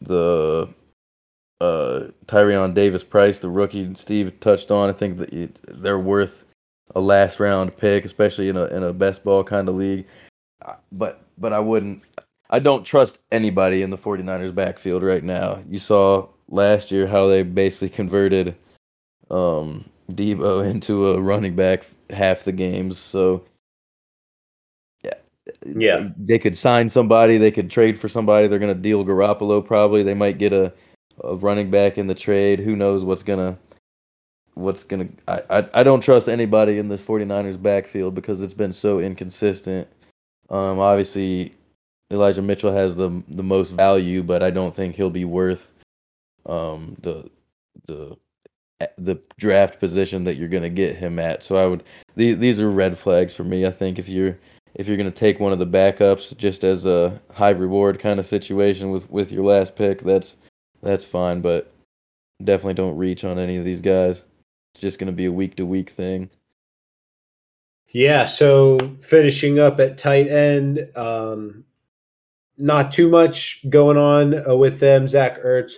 the 0.00 0.68
uh, 1.60 2.06
Tyrion 2.26 2.74
Davis 2.74 3.04
Price, 3.04 3.40
the 3.40 3.48
rookie 3.48 3.94
Steve 3.94 4.38
touched 4.40 4.70
on, 4.70 4.88
I 4.88 4.92
think 4.92 5.18
that 5.18 5.58
they're 5.82 5.98
worth 5.98 6.46
a 6.94 7.00
last 7.00 7.40
round 7.40 7.76
pick, 7.76 8.04
especially 8.04 8.48
in 8.48 8.56
a 8.56 8.64
in 8.66 8.82
a 8.82 8.92
best 8.92 9.24
ball 9.24 9.44
kind 9.44 9.68
of 9.68 9.74
league. 9.74 10.06
But 10.92 11.22
but 11.38 11.52
I 11.52 11.60
wouldn't 11.60 12.02
I 12.50 12.58
don't 12.58 12.84
trust 12.84 13.20
anybody 13.30 13.82
in 13.82 13.90
the 13.90 13.98
49ers 13.98 14.54
backfield 14.54 15.02
right 15.02 15.22
now. 15.22 15.62
You 15.68 15.78
saw 15.78 16.28
last 16.48 16.90
year 16.90 17.06
how 17.06 17.28
they 17.28 17.42
basically 17.42 17.90
converted 17.90 18.56
um 19.30 19.88
Deebo 20.10 20.68
into 20.70 21.10
a 21.10 21.20
running 21.20 21.54
back 21.54 21.86
half 22.10 22.44
the 22.44 22.52
games. 22.52 22.98
So 22.98 23.44
yeah. 25.04 25.14
Yeah. 25.64 26.08
They 26.16 26.38
could 26.38 26.56
sign 26.56 26.88
somebody, 26.88 27.38
they 27.38 27.52
could 27.52 27.70
trade 27.70 27.98
for 27.98 28.08
somebody. 28.08 28.48
They're 28.48 28.58
going 28.58 28.74
to 28.74 28.80
deal 28.80 29.04
Garoppolo 29.04 29.64
probably. 29.64 30.02
They 30.02 30.14
might 30.14 30.38
get 30.38 30.52
a 30.52 30.72
a 31.22 31.36
running 31.36 31.70
back 31.70 31.98
in 31.98 32.06
the 32.06 32.14
trade. 32.14 32.60
Who 32.60 32.76
knows 32.76 33.04
what's 33.04 33.22
going 33.22 33.38
to 33.38 33.58
what's 34.54 34.84
gonna 34.84 35.08
I, 35.28 35.42
I, 35.50 35.68
I 35.74 35.82
don't 35.82 36.00
trust 36.00 36.28
anybody 36.28 36.78
in 36.78 36.88
this 36.88 37.02
49ers 37.02 37.60
backfield 37.60 38.14
because 38.14 38.40
it's 38.40 38.54
been 38.54 38.72
so 38.72 39.00
inconsistent. 39.00 39.88
Um 40.48 40.78
obviously 40.78 41.54
Elijah 42.10 42.42
Mitchell 42.42 42.72
has 42.72 42.96
the 42.96 43.22
the 43.28 43.42
most 43.42 43.70
value, 43.70 44.22
but 44.22 44.42
I 44.42 44.50
don't 44.50 44.74
think 44.74 44.96
he'll 44.96 45.10
be 45.10 45.24
worth 45.24 45.70
um 46.46 46.96
the 47.02 47.30
the 47.86 48.16
the 48.96 49.16
draft 49.38 49.78
position 49.78 50.24
that 50.24 50.36
you're 50.36 50.48
going 50.48 50.62
to 50.62 50.70
get 50.70 50.96
him 50.96 51.18
at. 51.18 51.42
So 51.42 51.56
I 51.56 51.66
would 51.66 51.84
these 52.16 52.38
these 52.38 52.60
are 52.60 52.70
red 52.70 52.98
flags 52.98 53.34
for 53.34 53.44
me. 53.44 53.66
I 53.66 53.70
think 53.70 53.98
if 53.98 54.08
you're 54.08 54.38
if 54.74 54.86
you're 54.86 54.96
going 54.96 55.10
to 55.10 55.16
take 55.16 55.40
one 55.40 55.52
of 55.52 55.58
the 55.58 55.66
backups 55.66 56.36
just 56.36 56.64
as 56.64 56.86
a 56.86 57.20
high 57.32 57.50
reward 57.50 57.98
kind 57.98 58.20
of 58.20 58.26
situation 58.26 58.90
with 58.90 59.10
with 59.10 59.32
your 59.32 59.44
last 59.44 59.76
pick, 59.76 60.00
that's 60.02 60.36
that's 60.82 61.04
fine, 61.04 61.40
but 61.40 61.72
definitely 62.42 62.74
don't 62.74 62.96
reach 62.96 63.24
on 63.24 63.38
any 63.38 63.56
of 63.56 63.64
these 63.64 63.82
guys. 63.82 64.22
It's 64.72 64.80
just 64.80 64.98
going 64.98 65.06
to 65.06 65.12
be 65.12 65.26
a 65.26 65.32
week 65.32 65.56
to 65.56 65.66
week 65.66 65.90
thing. 65.90 66.30
Yeah. 67.88 68.26
So 68.26 68.78
finishing 69.00 69.58
up 69.58 69.80
at 69.80 69.98
tight 69.98 70.28
end, 70.28 70.88
um, 70.94 71.64
not 72.56 72.92
too 72.92 73.08
much 73.08 73.68
going 73.68 73.96
on 73.96 74.48
uh, 74.48 74.54
with 74.54 74.80
them. 74.80 75.08
Zach 75.08 75.42
Ertz 75.42 75.72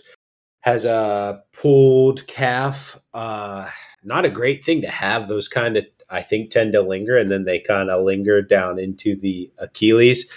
has 0.60 0.84
a 0.84 1.42
pulled 1.52 2.26
calf. 2.26 3.00
Uh, 3.14 3.68
not 4.04 4.24
a 4.24 4.30
great 4.30 4.64
thing 4.64 4.82
to 4.82 4.90
have. 4.90 5.28
Those 5.28 5.48
kind 5.48 5.76
of, 5.76 5.84
I 6.10 6.22
think, 6.22 6.50
tend 6.50 6.72
to 6.72 6.82
linger, 6.82 7.16
and 7.16 7.30
then 7.30 7.44
they 7.44 7.60
kind 7.60 7.90
of 7.90 8.04
linger 8.04 8.42
down 8.42 8.78
into 8.78 9.16
the 9.16 9.50
Achilles. 9.58 10.30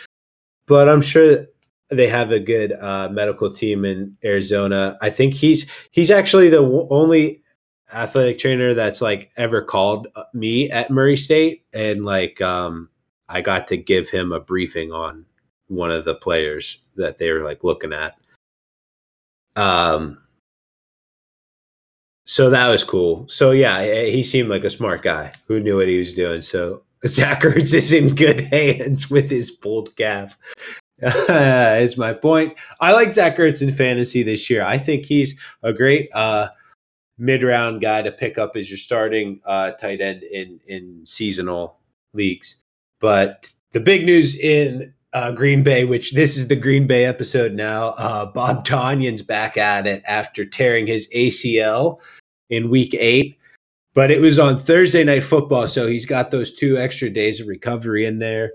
But 0.67 0.87
I'm 0.87 1.01
sure 1.01 1.45
they 1.89 2.07
have 2.07 2.31
a 2.31 2.39
good 2.39 2.71
uh, 2.73 3.09
medical 3.09 3.51
team 3.51 3.85
in 3.85 4.17
Arizona. 4.23 4.97
I 5.01 5.09
think 5.09 5.33
he's 5.33 5.69
he's 5.91 6.11
actually 6.11 6.49
the 6.49 6.87
only 6.89 7.41
athletic 7.93 8.39
trainer 8.39 8.73
that's 8.73 9.01
like 9.01 9.31
ever 9.37 9.61
called 9.61 10.07
uh, 10.15 10.23
me 10.33 10.69
at 10.69 10.89
Murray 10.89 11.17
State, 11.17 11.65
and 11.73 12.05
like 12.05 12.41
um, 12.41 12.89
I 13.29 13.41
got 13.41 13.67
to 13.69 13.77
give 13.77 14.09
him 14.09 14.31
a 14.31 14.39
briefing 14.39 14.91
on 14.91 15.25
one 15.67 15.91
of 15.91 16.05
the 16.05 16.15
players 16.15 16.83
that 16.95 17.17
they 17.17 17.31
were 17.31 17.43
like 17.43 17.63
looking 17.63 17.93
at. 17.93 18.15
Um, 19.55 20.19
so 22.25 22.49
that 22.49 22.67
was 22.67 22.83
cool. 22.83 23.27
So 23.29 23.51
yeah, 23.51 24.05
he 24.05 24.23
seemed 24.23 24.49
like 24.49 24.63
a 24.63 24.69
smart 24.69 25.03
guy 25.03 25.31
who 25.47 25.59
knew 25.59 25.77
what 25.77 25.87
he 25.87 25.99
was 25.99 26.13
doing. 26.13 26.41
So 26.41 26.83
Zach 27.07 27.41
Ertz 27.41 27.73
is 27.73 27.93
in 27.93 28.15
good 28.15 28.41
hands 28.51 29.09
with 29.09 29.29
his 29.29 29.51
pulled 29.51 29.95
calf. 29.95 30.37
is 31.01 31.97
my 31.97 32.13
point. 32.13 32.57
I 32.79 32.93
like 32.93 33.13
Zach 33.13 33.37
Ertz 33.37 33.61
in 33.61 33.71
fantasy 33.73 34.23
this 34.23 34.49
year. 34.49 34.63
I 34.63 34.77
think 34.77 35.05
he's 35.05 35.37
a 35.61 35.73
great 35.73 36.09
uh, 36.13 36.47
mid 37.17 37.43
round 37.43 37.81
guy 37.81 38.01
to 38.01 38.11
pick 38.11 38.37
up 38.37 38.55
as 38.55 38.69
your 38.69 38.77
starting 38.77 39.41
uh, 39.45 39.71
tight 39.71 40.01
end 40.01 40.23
in 40.23 40.59
in 40.67 41.05
seasonal 41.05 41.77
leagues. 42.13 42.57
But 42.99 43.53
the 43.71 43.79
big 43.79 44.05
news 44.05 44.37
in 44.37 44.93
uh, 45.13 45.31
Green 45.31 45.63
Bay, 45.63 45.85
which 45.85 46.13
this 46.13 46.35
is 46.35 46.49
the 46.49 46.55
Green 46.55 46.87
Bay 46.87 47.05
episode 47.05 47.53
now. 47.53 47.89
Uh, 47.97 48.25
Bob 48.25 48.65
Tonyan's 48.67 49.21
back 49.21 49.57
at 49.57 49.87
it 49.87 50.03
after 50.05 50.45
tearing 50.45 50.87
his 50.87 51.07
ACL 51.15 51.99
in 52.49 52.69
week 52.69 52.93
eight. 52.93 53.37
But 53.93 54.11
it 54.11 54.19
was 54.19 54.37
on 54.37 54.57
Thursday 54.57 55.05
night 55.05 55.23
football, 55.23 55.67
so 55.67 55.87
he's 55.87 56.05
got 56.05 56.29
those 56.29 56.53
two 56.53 56.77
extra 56.77 57.09
days 57.09 57.39
of 57.39 57.47
recovery 57.47 58.05
in 58.05 58.19
there. 58.19 58.51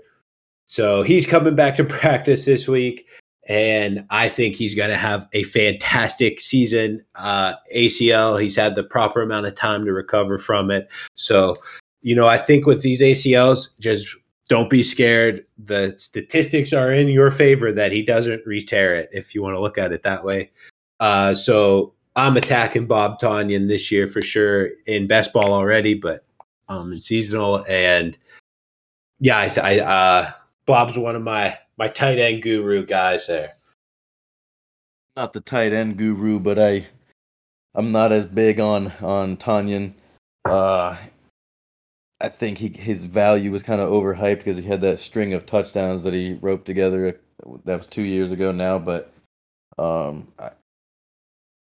So 0.67 1.01
he's 1.01 1.25
coming 1.25 1.55
back 1.55 1.75
to 1.75 1.83
practice 1.99 2.45
this 2.45 2.67
week, 2.67 3.07
and 3.51 4.05
I 4.09 4.29
think 4.29 4.55
he's 4.55 4.75
going 4.75 4.91
to 4.91 4.95
have 4.95 5.27
a 5.33 5.43
fantastic 5.43 6.39
season. 6.39 7.03
Uh, 7.15 7.55
ACL, 7.75 8.41
he's 8.41 8.55
had 8.55 8.75
the 8.75 8.83
proper 8.83 9.21
amount 9.21 9.45
of 9.45 9.55
time 9.55 9.83
to 9.83 9.91
recover 9.91 10.37
from 10.37 10.71
it. 10.71 10.89
So, 11.15 11.57
you 12.01 12.15
know, 12.15 12.29
I 12.29 12.37
think 12.37 12.65
with 12.65 12.81
these 12.81 13.01
ACLs, 13.01 13.67
just 13.77 14.07
don't 14.47 14.69
be 14.69 14.83
scared. 14.83 15.45
The 15.61 15.93
statistics 15.97 16.71
are 16.71 16.93
in 16.93 17.09
your 17.09 17.29
favor 17.29 17.73
that 17.73 17.91
he 17.91 18.03
doesn't 18.03 18.41
re-tear 18.45 18.95
it, 18.95 19.09
if 19.11 19.35
you 19.35 19.43
want 19.43 19.55
to 19.55 19.59
look 19.59 19.77
at 19.77 19.91
it 19.91 20.03
that 20.03 20.23
way. 20.23 20.49
Uh, 21.01 21.33
so 21.33 21.93
I'm 22.15 22.37
attacking 22.37 22.87
Bob 22.87 23.19
Tonyan 23.19 23.67
this 23.67 23.91
year 23.91 24.07
for 24.07 24.21
sure 24.21 24.69
in 24.85 25.07
best 25.07 25.33
ball 25.33 25.53
already, 25.53 25.93
but 25.93 26.23
um, 26.69 26.93
in 26.93 27.01
seasonal 27.01 27.65
and 27.67 28.17
yeah, 29.19 29.37
I, 29.37 29.51
I 29.59 29.79
uh, 29.79 30.31
Bob's 30.65 30.97
one 30.97 31.17
of 31.17 31.21
my 31.21 31.57
my 31.81 31.87
tight 31.87 32.19
end 32.19 32.43
guru 32.43 32.85
guys 32.85 33.25
there. 33.25 33.53
Not 35.15 35.33
the 35.33 35.41
tight 35.41 35.73
end 35.73 35.97
guru, 35.97 36.39
but 36.39 36.59
I 36.59 36.87
I'm 37.73 37.91
not 37.91 38.11
as 38.11 38.25
big 38.27 38.59
on 38.59 38.91
on 39.01 39.35
Tonyan. 39.35 39.95
Uh, 40.45 40.95
I 42.19 42.29
think 42.29 42.59
he 42.59 42.67
his 42.67 43.05
value 43.05 43.51
was 43.51 43.63
kind 43.63 43.81
of 43.81 43.89
overhyped 43.89 44.37
because 44.37 44.57
he 44.57 44.63
had 44.63 44.81
that 44.81 44.99
string 44.99 45.33
of 45.33 45.47
touchdowns 45.47 46.03
that 46.03 46.13
he 46.13 46.37
roped 46.39 46.67
together. 46.67 47.19
That 47.65 47.79
was 47.79 47.87
two 47.87 48.03
years 48.03 48.31
ago 48.31 48.51
now, 48.51 48.77
but 48.77 49.11
um, 49.79 50.27
I, 50.37 50.51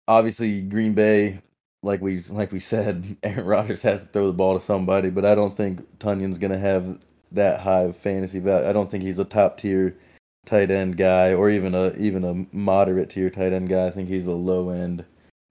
obviously 0.07 0.61
Green 0.61 0.93
Bay, 0.93 1.41
like 1.83 1.99
we 1.99 2.21
like 2.29 2.53
we 2.53 2.61
said, 2.61 3.17
Aaron 3.23 3.45
Rodgers 3.45 3.81
has 3.81 4.03
to 4.03 4.07
throw 4.07 4.27
the 4.27 4.31
ball 4.31 4.57
to 4.57 4.65
somebody, 4.65 5.09
but 5.09 5.25
I 5.25 5.35
don't 5.35 5.57
think 5.57 5.81
Tonyan's 5.99 6.37
gonna 6.37 6.57
have 6.57 6.97
that 7.31 7.59
high 7.61 7.83
of 7.83 7.97
fantasy 7.97 8.39
value. 8.39 8.67
I 8.67 8.73
don't 8.73 8.89
think 8.89 9.03
he's 9.03 9.19
a 9.19 9.25
top 9.25 9.57
tier 9.57 9.97
tight 10.45 10.71
end 10.71 10.97
guy 10.97 11.33
or 11.33 11.49
even 11.49 11.75
a 11.75 11.93
even 11.97 12.23
a 12.23 12.55
moderate 12.55 13.09
tier 13.09 13.29
tight 13.29 13.53
end 13.53 13.69
guy. 13.69 13.87
I 13.87 13.91
think 13.91 14.09
he's 14.09 14.27
a 14.27 14.31
low 14.31 14.69
end 14.69 15.05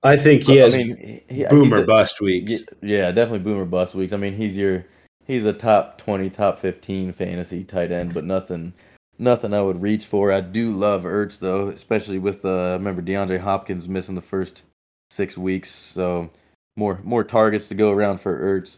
I 0.06 0.16
think 0.16 0.44
he 0.44 0.56
has 0.56 0.74
I 0.74 0.78
mean, 0.78 1.22
he, 1.28 1.44
boomer 1.46 1.82
a, 1.82 1.86
bust 1.86 2.20
weeks. 2.20 2.64
Yeah, 2.80 3.10
definitely 3.10 3.40
boomer 3.40 3.64
bust 3.64 3.94
weeks. 3.94 4.12
I 4.12 4.16
mean, 4.16 4.34
he's 4.34 4.56
your 4.56 4.86
he's 5.26 5.44
a 5.44 5.52
top 5.52 5.98
twenty, 5.98 6.30
top 6.30 6.60
fifteen 6.60 7.12
fantasy 7.12 7.64
tight 7.64 7.90
end, 7.90 8.14
but 8.14 8.24
nothing 8.24 8.72
nothing 9.18 9.52
I 9.52 9.62
would 9.62 9.82
reach 9.82 10.04
for. 10.06 10.30
I 10.30 10.40
do 10.42 10.72
love 10.76 11.02
Ertz 11.02 11.40
though, 11.40 11.68
especially 11.68 12.20
with 12.20 12.44
uh, 12.44 12.76
remember 12.78 13.02
DeAndre 13.02 13.40
Hopkins 13.40 13.88
missing 13.88 14.14
the 14.14 14.20
first 14.20 14.62
six 15.10 15.36
weeks, 15.36 15.74
so 15.74 16.30
more 16.76 17.00
more 17.02 17.24
targets 17.24 17.66
to 17.68 17.74
go 17.74 17.90
around 17.90 18.20
for 18.20 18.38
Ertz. 18.38 18.76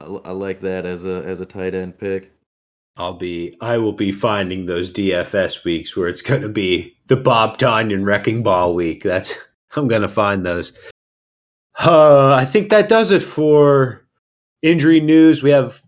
I, 0.00 0.32
like 0.32 0.60
that 0.62 0.86
as 0.86 1.04
a 1.04 1.22
as 1.24 1.40
a 1.40 1.46
tight 1.46 1.74
end 1.74 1.98
pick. 1.98 2.32
I'll 2.96 3.14
be 3.14 3.56
I 3.60 3.78
will 3.78 3.92
be 3.92 4.12
finding 4.12 4.66
those 4.66 4.90
DFS 4.90 5.64
weeks 5.64 5.96
where 5.96 6.08
it's 6.08 6.22
going 6.22 6.42
to 6.42 6.48
be 6.48 6.96
the 7.06 7.16
Bob 7.16 7.58
Tonyan 7.58 8.04
wrecking 8.04 8.42
ball 8.42 8.74
week. 8.74 9.02
That's 9.02 9.36
I'm 9.76 9.88
going 9.88 10.02
to 10.02 10.08
find 10.08 10.44
those. 10.44 10.72
Uh, 11.78 12.32
I 12.32 12.44
think 12.44 12.70
that 12.70 12.88
does 12.88 13.10
it 13.10 13.22
for 13.22 14.04
injury 14.62 15.00
news. 15.00 15.42
We 15.42 15.50
have 15.50 15.82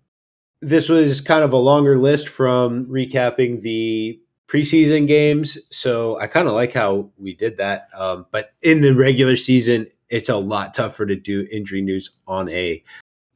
this 0.61 0.89
was 0.89 1.21
kind 1.21 1.43
of 1.43 1.53
a 1.53 1.59
longer 1.59 1.99
list 1.99 2.29
from 2.29 2.87
recapping 2.87 3.63
the 3.63 4.21
preseason 4.49 5.07
games. 5.07 5.59
So 5.71 6.19
I 6.19 6.27
kind 6.29 6.47
of 6.47 6.55
like 6.55 6.73
how 6.73 7.11
we 7.19 7.35
did 7.35 7.57
that. 7.57 7.89
Um, 7.97 8.27
but 8.31 8.53
in 8.63 8.81
the 8.81 8.95
regular 8.95 9.35
season, 9.35 9.89
it's 10.09 10.29
a 10.29 10.37
lot 10.37 10.75
tougher 10.75 11.07
to 11.07 11.17
do 11.17 11.49
injury 11.51 11.81
news 11.81 12.11
on 12.27 12.49
a 12.51 12.85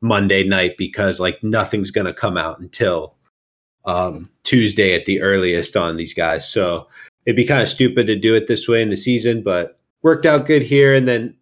Monday 0.00 0.44
night 0.44 0.76
because 0.76 1.20
like 1.20 1.42
nothing's 1.42 1.90
going 1.90 2.06
to 2.06 2.12
come 2.12 2.36
out 2.36 2.58
until 2.58 3.14
um, 3.84 4.30
Tuesday 4.44 4.94
at 4.94 5.06
the 5.06 5.20
earliest 5.20 5.76
on 5.76 5.96
these 5.96 6.14
guys. 6.14 6.48
So 6.50 6.88
it'd 7.24 7.36
be 7.36 7.46
kind 7.46 7.62
of 7.62 7.68
stupid 7.68 8.06
to 8.06 8.16
do 8.16 8.34
it 8.34 8.48
this 8.48 8.68
way 8.68 8.82
in 8.82 8.90
the 8.90 8.96
season, 8.96 9.42
but 9.42 9.78
worked 10.02 10.26
out 10.26 10.46
good 10.46 10.62
here. 10.62 10.94
And 10.94 11.06
then 11.06 11.36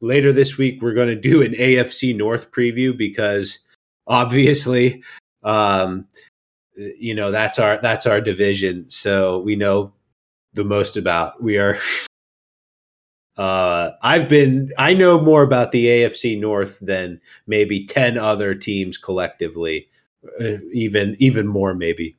later 0.00 0.32
this 0.32 0.56
week, 0.56 0.80
we're 0.80 0.94
going 0.94 1.08
to 1.08 1.16
do 1.16 1.42
an 1.42 1.52
AFC 1.52 2.16
North 2.16 2.50
preview 2.50 2.96
because 2.96 3.58
obviously, 4.06 5.02
um, 5.42 6.06
you 6.76 7.14
know, 7.14 7.30
that's 7.30 7.58
our 7.58 7.78
that's 7.78 8.06
our 8.06 8.20
division. 8.20 8.88
So 8.88 9.40
we 9.40 9.56
know 9.56 9.92
the 10.54 10.64
most 10.64 10.96
about. 10.96 11.42
We 11.42 11.58
are. 11.58 11.78
Uh, 13.40 13.96
I've 14.02 14.28
been. 14.28 14.70
I 14.76 14.92
know 14.92 15.18
more 15.18 15.42
about 15.42 15.72
the 15.72 15.86
AFC 15.86 16.38
North 16.38 16.78
than 16.80 17.18
maybe 17.46 17.86
ten 17.86 18.18
other 18.18 18.54
teams 18.54 18.98
collectively, 18.98 19.88
uh, 20.38 20.58
even 20.74 21.16
even 21.20 21.46
more 21.46 21.72
maybe. 21.72 22.18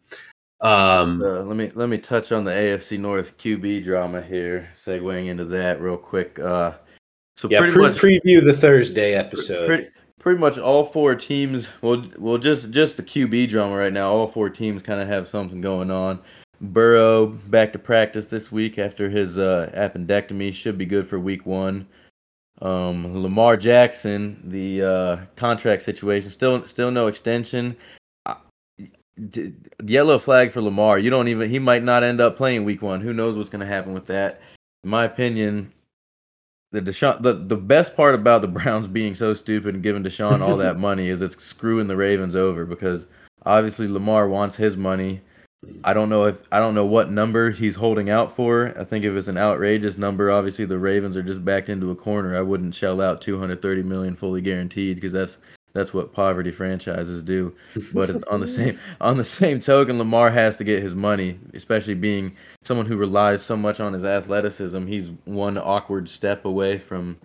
Um, 0.61 1.21
uh, 1.21 1.43
let 1.43 1.55
me 1.55 1.69
let 1.75 1.89
me 1.89 1.99
touch 1.99 2.31
on 2.31 2.43
the 2.43 2.49
AFC 2.49 2.97
North 2.99 3.37
QB 3.37 3.83
drama 3.83 4.23
here, 4.23 4.67
segueing 4.73 5.27
into 5.27 5.45
that 5.45 5.79
real 5.79 5.95
quick. 5.95 6.39
Uh, 6.39 6.73
so 7.37 7.47
yeah, 7.51 7.59
pretty 7.59 7.73
pre- 7.73 7.81
much 7.83 7.97
preview 7.97 8.43
the 8.43 8.57
Thursday 8.57 9.13
episode. 9.13 9.67
Pretty, 9.67 9.89
pretty 10.17 10.39
much 10.39 10.57
all 10.57 10.85
four 10.85 11.13
teams. 11.13 11.67
Well, 11.83 12.03
well, 12.17 12.39
just 12.39 12.71
just 12.71 12.97
the 12.97 13.03
QB 13.03 13.49
drama 13.49 13.75
right 13.75 13.93
now. 13.93 14.11
All 14.11 14.27
four 14.27 14.49
teams 14.49 14.81
kind 14.81 14.99
of 14.99 15.07
have 15.07 15.27
something 15.27 15.61
going 15.61 15.91
on. 15.91 16.19
Burrow 16.61 17.27
back 17.27 17.73
to 17.73 17.79
practice 17.79 18.27
this 18.27 18.51
week 18.51 18.77
after 18.77 19.09
his 19.09 19.37
uh, 19.37 19.71
appendectomy 19.75 20.53
should 20.53 20.77
be 20.77 20.85
good 20.85 21.07
for 21.07 21.19
Week 21.19 21.45
One. 21.45 21.87
Um, 22.61 23.23
Lamar 23.23 23.57
Jackson, 23.57 24.39
the 24.45 24.83
uh, 24.83 25.17
contract 25.35 25.81
situation 25.81 26.29
still 26.29 26.65
still 26.65 26.91
no 26.91 27.07
extension 27.07 27.75
yellow 29.83 30.17
flag 30.17 30.51
for 30.51 30.61
Lamar. 30.61 30.99
You 30.99 31.09
don't 31.09 31.27
even 31.27 31.49
he 31.49 31.59
might 31.59 31.83
not 31.83 32.03
end 32.03 32.21
up 32.21 32.37
playing 32.37 32.63
week 32.63 32.81
one. 32.81 33.01
Who 33.01 33.13
knows 33.13 33.37
what's 33.37 33.49
going 33.49 33.61
to 33.61 33.65
happen 33.65 33.93
with 33.93 34.07
that? 34.07 34.41
In 34.83 34.89
my 34.89 35.05
opinion, 35.05 35.71
the 36.71 36.81
Deshaun 36.81 37.21
the, 37.21 37.33
the 37.33 37.57
best 37.57 37.95
part 37.95 38.15
about 38.15 38.41
the 38.41 38.47
Browns 38.59 38.87
being 38.87 39.15
so 39.15 39.33
stupid 39.33 39.73
and 39.75 39.83
giving 39.83 40.03
Deshaun 40.03 40.41
all 40.41 40.57
that 40.57 40.79
money 40.79 41.09
is 41.09 41.21
it's 41.21 41.41
screwing 41.43 41.87
the 41.87 41.97
Ravens 41.97 42.35
over 42.35 42.65
because 42.65 43.05
obviously 43.45 43.87
Lamar 43.87 44.27
wants 44.27 44.55
his 44.55 44.77
money. 44.77 45.21
I 45.83 45.93
don't 45.93 46.09
know 46.09 46.25
if 46.25 46.39
I 46.51 46.59
don't 46.59 46.73
know 46.73 46.85
what 46.85 47.11
number 47.11 47.51
he's 47.51 47.75
holding 47.75 48.09
out 48.09 48.35
for. 48.35 48.73
I 48.79 48.83
think 48.83 49.05
if 49.05 49.13
it's 49.13 49.27
an 49.27 49.37
outrageous 49.37 49.97
number, 49.97 50.31
obviously 50.31 50.65
the 50.65 50.79
Ravens 50.79 51.15
are 51.15 51.21
just 51.23 51.45
backed 51.45 51.69
into 51.69 51.91
a 51.91 51.95
corner. 51.95 52.35
I 52.35 52.41
wouldn't 52.41 52.73
shell 52.73 52.99
out 52.99 53.21
230 53.21 53.83
million 53.83 54.15
fully 54.15 54.41
guaranteed 54.41 54.95
because 54.95 55.13
that's 55.13 55.37
that's 55.73 55.93
what 55.93 56.13
poverty 56.13 56.51
franchises 56.51 57.21
do. 57.21 57.53
But 57.93 58.27
on 58.31 58.39
the 58.39 58.47
same 58.47 58.79
on 58.99 59.17
the 59.17 59.25
same 59.25 59.59
token, 59.59 59.99
Lamar 59.99 60.31
has 60.31 60.57
to 60.57 60.63
get 60.63 60.81
his 60.81 60.95
money, 60.95 61.39
especially 61.53 61.95
being 61.95 62.35
someone 62.63 62.87
who 62.87 62.97
relies 62.97 63.43
so 63.43 63.55
much 63.55 63.79
on 63.79 63.93
his 63.93 64.03
athleticism. 64.03 64.87
He's 64.87 65.11
one 65.25 65.59
awkward 65.59 66.09
step 66.09 66.45
away 66.45 66.79
from 66.79 67.17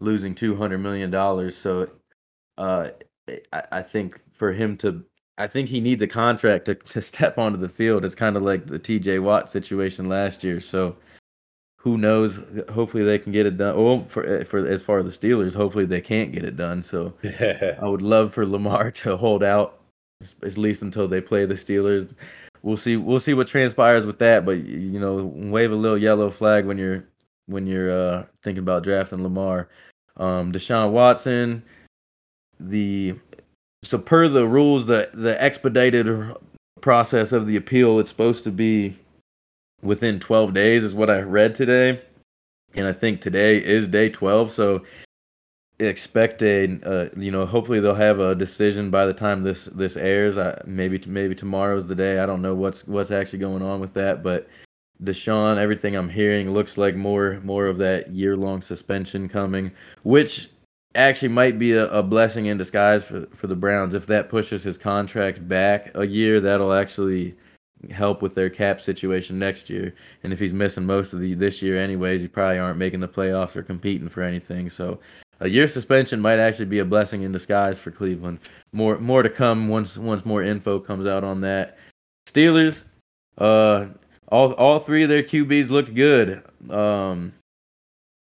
losing 0.00 0.34
two 0.34 0.54
hundred 0.54 0.78
million 0.78 1.10
dollars. 1.10 1.56
So, 1.56 1.88
uh, 2.58 2.90
I, 3.52 3.62
I 3.72 3.82
think 3.82 4.20
for 4.32 4.52
him 4.52 4.76
to, 4.78 5.04
I 5.40 5.46
think 5.46 5.70
he 5.70 5.80
needs 5.80 6.02
a 6.02 6.06
contract 6.06 6.66
to 6.66 6.74
to 6.74 7.00
step 7.12 7.38
onto 7.38 7.58
the 7.58 7.68
field. 7.68 8.04
It's 8.04 8.14
kind 8.14 8.36
of 8.36 8.42
like 8.42 8.66
the 8.66 8.78
T.J. 8.78 9.20
Watt 9.20 9.50
situation 9.50 10.08
last 10.08 10.44
year. 10.44 10.60
So 10.60 10.96
who 11.78 11.96
knows? 11.96 12.40
Hopefully 12.70 13.04
they 13.04 13.18
can 13.18 13.32
get 13.32 13.46
it 13.46 13.56
done. 13.56 13.82
Well, 13.82 14.04
for 14.04 14.26
eh, 14.26 14.44
for 14.44 14.66
as 14.66 14.82
far 14.82 14.98
as 14.98 15.18
the 15.18 15.28
Steelers, 15.28 15.54
hopefully 15.54 15.86
they 15.86 16.02
can't 16.02 16.30
get 16.30 16.44
it 16.44 16.56
done. 16.56 16.82
So 16.82 17.14
I 17.80 17.88
would 17.88 18.02
love 18.02 18.34
for 18.34 18.46
Lamar 18.46 18.90
to 19.02 19.16
hold 19.16 19.42
out 19.42 19.80
at 20.42 20.58
least 20.58 20.82
until 20.82 21.08
they 21.08 21.22
play 21.22 21.46
the 21.46 21.54
Steelers. 21.54 22.14
We'll 22.62 22.76
see. 22.76 22.98
We'll 22.98 23.20
see 23.20 23.32
what 23.32 23.48
transpires 23.48 24.04
with 24.04 24.18
that. 24.18 24.44
But 24.44 24.58
you 24.58 25.00
know, 25.00 25.32
wave 25.34 25.72
a 25.72 25.76
little 25.76 25.96
yellow 25.96 26.30
flag 26.30 26.66
when 26.66 26.76
you're 26.76 27.04
when 27.46 27.66
you're 27.66 27.90
uh, 27.90 28.24
thinking 28.44 28.62
about 28.62 28.84
drafting 28.84 29.22
Lamar. 29.22 29.70
Um, 30.18 30.52
Deshaun 30.52 30.90
Watson, 30.90 31.62
the 32.58 33.14
so 33.82 33.98
per 33.98 34.28
the 34.28 34.46
rules, 34.46 34.86
the 34.86 35.10
the 35.14 35.40
expedited 35.42 36.34
process 36.80 37.32
of 37.32 37.46
the 37.46 37.56
appeal, 37.56 37.98
it's 37.98 38.10
supposed 38.10 38.44
to 38.44 38.50
be 38.50 38.96
within 39.82 40.20
12 40.20 40.54
days 40.54 40.84
is 40.84 40.94
what 40.94 41.10
I 41.10 41.20
read 41.20 41.54
today. 41.54 42.00
And 42.74 42.86
I 42.86 42.92
think 42.92 43.20
today 43.20 43.58
is 43.58 43.88
day 43.88 44.08
12. 44.10 44.50
So 44.50 44.84
expect 45.78 46.42
a, 46.42 46.78
uh, 46.84 47.08
you 47.16 47.30
know, 47.30 47.46
hopefully 47.46 47.80
they'll 47.80 47.94
have 47.94 48.20
a 48.20 48.34
decision 48.34 48.90
by 48.90 49.06
the 49.06 49.14
time 49.14 49.42
this, 49.42 49.64
this 49.66 49.96
airs. 49.96 50.36
I, 50.36 50.60
maybe, 50.66 51.02
maybe 51.06 51.34
tomorrow's 51.34 51.86
the 51.86 51.94
day. 51.94 52.20
I 52.20 52.26
don't 52.26 52.42
know 52.42 52.54
what's, 52.54 52.86
what's 52.86 53.10
actually 53.10 53.40
going 53.40 53.62
on 53.62 53.80
with 53.80 53.94
that, 53.94 54.22
but 54.22 54.48
Deshaun, 55.02 55.56
everything 55.56 55.96
I'm 55.96 56.10
hearing 56.10 56.52
looks 56.52 56.76
like 56.76 56.94
more, 56.94 57.40
more 57.42 57.66
of 57.66 57.78
that 57.78 58.10
year 58.12 58.36
long 58.36 58.60
suspension 58.60 59.28
coming, 59.28 59.72
which 60.02 60.50
actually 60.94 61.28
might 61.28 61.58
be 61.58 61.72
a, 61.72 61.88
a, 61.90 62.02
blessing 62.02 62.46
in 62.46 62.58
disguise 62.58 63.04
for 63.04 63.26
for 63.34 63.46
the 63.46 63.56
Browns 63.56 63.94
if 63.94 64.06
that 64.06 64.28
pushes 64.28 64.62
his 64.62 64.78
contract 64.78 65.46
back 65.46 65.90
a 65.94 66.06
year. 66.06 66.40
That'll 66.40 66.72
actually 66.72 67.36
help 67.90 68.20
with 68.20 68.34
their 68.34 68.50
cap 68.50 68.80
situation 68.80 69.38
next 69.38 69.70
year. 69.70 69.94
And 70.22 70.32
if 70.32 70.38
he's 70.38 70.52
missing 70.52 70.84
most 70.84 71.12
of 71.12 71.20
the 71.20 71.34
this 71.34 71.62
year 71.62 71.78
anyways, 71.78 72.20
he 72.20 72.28
probably 72.28 72.58
aren't 72.58 72.78
making 72.78 73.00
the 73.00 73.08
playoffs 73.08 73.56
or 73.56 73.62
competing 73.62 74.08
for 74.08 74.22
anything. 74.22 74.68
So 74.68 75.00
a 75.40 75.48
year 75.48 75.68
suspension 75.68 76.20
might 76.20 76.38
actually 76.38 76.66
be 76.66 76.80
a 76.80 76.84
blessing 76.84 77.22
in 77.22 77.32
disguise 77.32 77.78
for 77.78 77.90
Cleveland. 77.90 78.40
More 78.72 78.98
more 78.98 79.22
to 79.22 79.30
come 79.30 79.68
once 79.68 79.96
once 79.96 80.24
more 80.24 80.42
info 80.42 80.80
comes 80.80 81.06
out 81.06 81.24
on 81.24 81.40
that. 81.42 81.78
Steelers, 82.28 82.84
uh, 83.38 83.86
all 84.28 84.52
all 84.54 84.80
three 84.80 85.02
of 85.02 85.08
their 85.08 85.22
QBs 85.22 85.70
looked 85.70 85.94
good. 85.94 86.42
Um, 86.68 87.32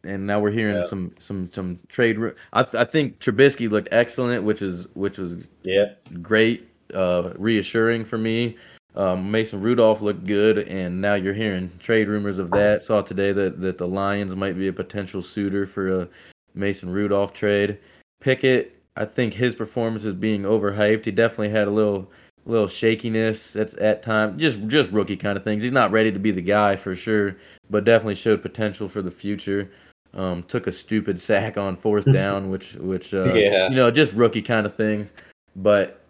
and 0.07 0.25
now 0.25 0.39
we're 0.39 0.51
hearing 0.51 0.77
yeah. 0.77 0.87
some 0.87 1.13
some 1.19 1.49
some 1.51 1.79
trade. 1.89 2.17
I 2.53 2.65
I 2.73 2.85
think 2.85 3.19
Trubisky 3.19 3.69
looked 3.69 3.89
excellent, 3.91 4.43
which 4.43 4.61
is 4.61 4.87
which 4.95 5.17
was 5.17 5.37
yeah 5.63 5.93
great, 6.21 6.67
uh, 6.93 7.33
reassuring 7.37 8.05
for 8.05 8.17
me. 8.17 8.57
Um, 8.95 9.29
Mason 9.29 9.61
Rudolph 9.61 10.01
looked 10.01 10.25
good, 10.25 10.59
and 10.59 10.99
now 10.99 11.13
you're 11.13 11.33
hearing 11.33 11.71
trade 11.79 12.07
rumors 12.07 12.39
of 12.39 12.49
that. 12.51 12.83
Saw 12.83 13.01
today 13.01 13.31
that 13.33 13.61
that 13.61 13.77
the 13.77 13.87
Lions 13.87 14.35
might 14.35 14.57
be 14.57 14.67
a 14.67 14.73
potential 14.73 15.21
suitor 15.21 15.67
for 15.67 16.01
a 16.01 16.07
Mason 16.55 16.89
Rudolph 16.89 17.33
trade. 17.33 17.77
Pickett, 18.21 18.81
I 18.95 19.05
think 19.05 19.33
his 19.33 19.53
performance 19.53 20.05
is 20.05 20.15
being 20.15 20.43
overhyped. 20.43 21.05
He 21.05 21.11
definitely 21.11 21.49
had 21.49 21.67
a 21.67 21.71
little 21.71 22.09
little 22.47 22.67
shakiness 22.67 23.55
at 23.55 23.73
at 23.75 24.01
times, 24.01 24.41
just 24.41 24.65
just 24.67 24.89
rookie 24.91 25.17
kind 25.17 25.37
of 25.37 25.43
things. 25.43 25.61
He's 25.61 25.71
not 25.71 25.91
ready 25.91 26.11
to 26.11 26.19
be 26.19 26.31
the 26.31 26.41
guy 26.41 26.75
for 26.75 26.95
sure, 26.95 27.35
but 27.69 27.83
definitely 27.83 28.15
showed 28.15 28.41
potential 28.41 28.89
for 28.89 29.01
the 29.01 29.11
future. 29.11 29.69
Um, 30.17 30.41
took 30.43 30.65
a 30.65 30.71
stupid 30.71 31.19
sack 31.21 31.57
on 31.57 31.75
fourth 31.75 32.11
down, 32.11 32.49
which 32.49 32.73
which 32.73 33.13
uh, 33.13 33.33
yeah. 33.33 33.69
you 33.69 33.75
know 33.75 33.91
just 33.91 34.13
rookie 34.13 34.41
kind 34.41 34.65
of 34.65 34.75
things. 34.75 35.13
But 35.55 36.03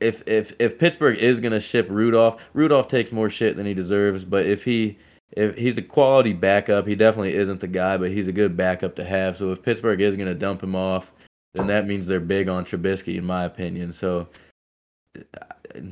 if 0.00 0.22
if 0.26 0.54
if 0.58 0.78
Pittsburgh 0.78 1.18
is 1.18 1.40
gonna 1.40 1.60
ship 1.60 1.86
Rudolph, 1.90 2.40
Rudolph 2.52 2.88
takes 2.88 3.10
more 3.12 3.28
shit 3.28 3.56
than 3.56 3.66
he 3.66 3.74
deserves. 3.74 4.24
But 4.24 4.46
if 4.46 4.64
he 4.64 4.98
if 5.32 5.56
he's 5.56 5.78
a 5.78 5.82
quality 5.82 6.32
backup, 6.32 6.86
he 6.86 6.94
definitely 6.94 7.34
isn't 7.34 7.60
the 7.60 7.68
guy, 7.68 7.96
but 7.96 8.10
he's 8.10 8.28
a 8.28 8.32
good 8.32 8.56
backup 8.56 8.94
to 8.96 9.04
have. 9.04 9.36
So 9.36 9.50
if 9.50 9.62
Pittsburgh 9.62 10.00
is 10.00 10.16
gonna 10.16 10.34
dump 10.34 10.62
him 10.62 10.76
off, 10.76 11.12
then 11.54 11.66
that 11.68 11.86
means 11.86 12.06
they're 12.06 12.20
big 12.20 12.48
on 12.48 12.64
Trubisky, 12.64 13.16
in 13.16 13.24
my 13.24 13.44
opinion. 13.44 13.92
So 13.92 14.28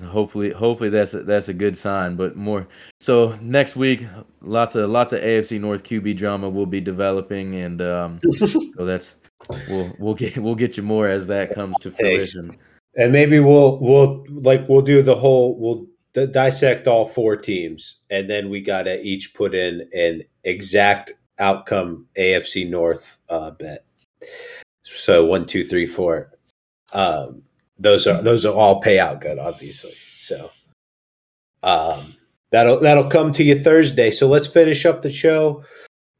hopefully 0.04 0.50
hopefully 0.50 0.88
that's 0.88 1.14
a, 1.14 1.22
that's 1.22 1.48
a 1.48 1.54
good 1.54 1.76
sign 1.76 2.14
but 2.14 2.36
more 2.36 2.66
so 3.00 3.36
next 3.40 3.74
week 3.76 4.06
lots 4.40 4.74
of 4.74 4.88
lots 4.90 5.12
of 5.12 5.20
AFC 5.20 5.60
North 5.60 5.82
QB 5.82 6.16
drama 6.16 6.48
will 6.48 6.66
be 6.66 6.80
developing 6.80 7.56
and 7.56 7.82
um 7.82 8.20
so 8.36 8.60
that's 8.78 9.16
we'll 9.68 9.92
we'll 9.98 10.14
get 10.14 10.36
we'll 10.38 10.54
get 10.54 10.76
you 10.76 10.82
more 10.82 11.08
as 11.08 11.26
that 11.26 11.54
comes 11.54 11.76
to 11.80 11.90
fruition. 11.90 12.56
And 12.94 13.12
maybe 13.12 13.40
we'll 13.40 13.78
we'll 13.78 14.24
like 14.28 14.68
we'll 14.68 14.82
do 14.82 15.02
the 15.02 15.14
whole 15.14 15.58
we'll 15.58 15.86
d- 16.12 16.26
dissect 16.26 16.86
all 16.86 17.04
four 17.04 17.36
teams 17.36 18.00
and 18.10 18.28
then 18.28 18.50
we 18.50 18.60
got 18.60 18.82
to 18.82 19.00
each 19.00 19.34
put 19.34 19.54
in 19.54 19.88
an 19.94 20.22
exact 20.44 21.12
outcome 21.38 22.06
AFC 22.18 22.68
North 22.68 23.18
uh 23.28 23.50
bet. 23.52 23.84
So 24.82 25.24
one 25.24 25.46
two 25.46 25.64
three 25.64 25.86
four. 25.86 26.32
Um 26.92 27.42
those 27.82 28.06
are 28.06 28.22
those 28.22 28.46
are 28.46 28.54
all 28.54 28.80
pay 28.80 28.98
out 28.98 29.20
good, 29.20 29.38
obviously. 29.38 29.92
So 29.92 30.50
um, 31.62 32.00
that'll 32.50 32.80
that'll 32.80 33.10
come 33.10 33.32
to 33.32 33.44
you 33.44 33.60
Thursday. 33.60 34.10
So 34.10 34.28
let's 34.28 34.46
finish 34.46 34.86
up 34.86 35.02
the 35.02 35.12
show 35.12 35.64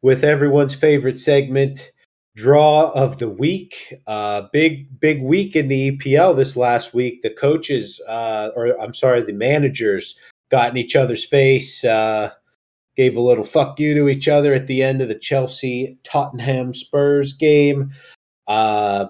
with 0.03 0.25
everyone's 0.25 0.75
favorite 0.75 1.20
segment, 1.20 1.92
draw 2.35 2.90
of 2.90 3.18
the 3.18 3.29
week. 3.29 3.94
Uh, 4.07 4.42
big 4.53 5.01
big 5.01 5.22
week 5.22 5.55
in 5.55 5.68
the 5.68 5.92
EPL 5.92 6.37
this 6.37 6.57
last 6.57 6.94
week. 6.94 7.22
The 7.22 7.31
coaches, 7.31 8.01
uh, 8.09 8.51
or 8.57 8.81
I'm 8.81 8.94
sorry, 8.94 9.22
the 9.22 9.33
managers, 9.33 10.18
got 10.51 10.70
in 10.70 10.77
each 10.77 10.96
other's 10.96 11.25
face. 11.25 11.85
Uh, 11.85 12.33
gave 12.96 13.16
a 13.16 13.22
little 13.22 13.44
fuck 13.44 13.81
you 13.81 13.94
to 13.94 14.09
each 14.09 14.29
other 14.29 14.53
at 14.53 14.66
the 14.66 14.83
end 14.83 15.01
of 15.01 15.09
the 15.09 15.14
Chelsea 15.14 15.96
Tottenham 16.05 16.75
Spurs 16.75 17.33
game. 17.33 17.92
Uh, 18.46 19.07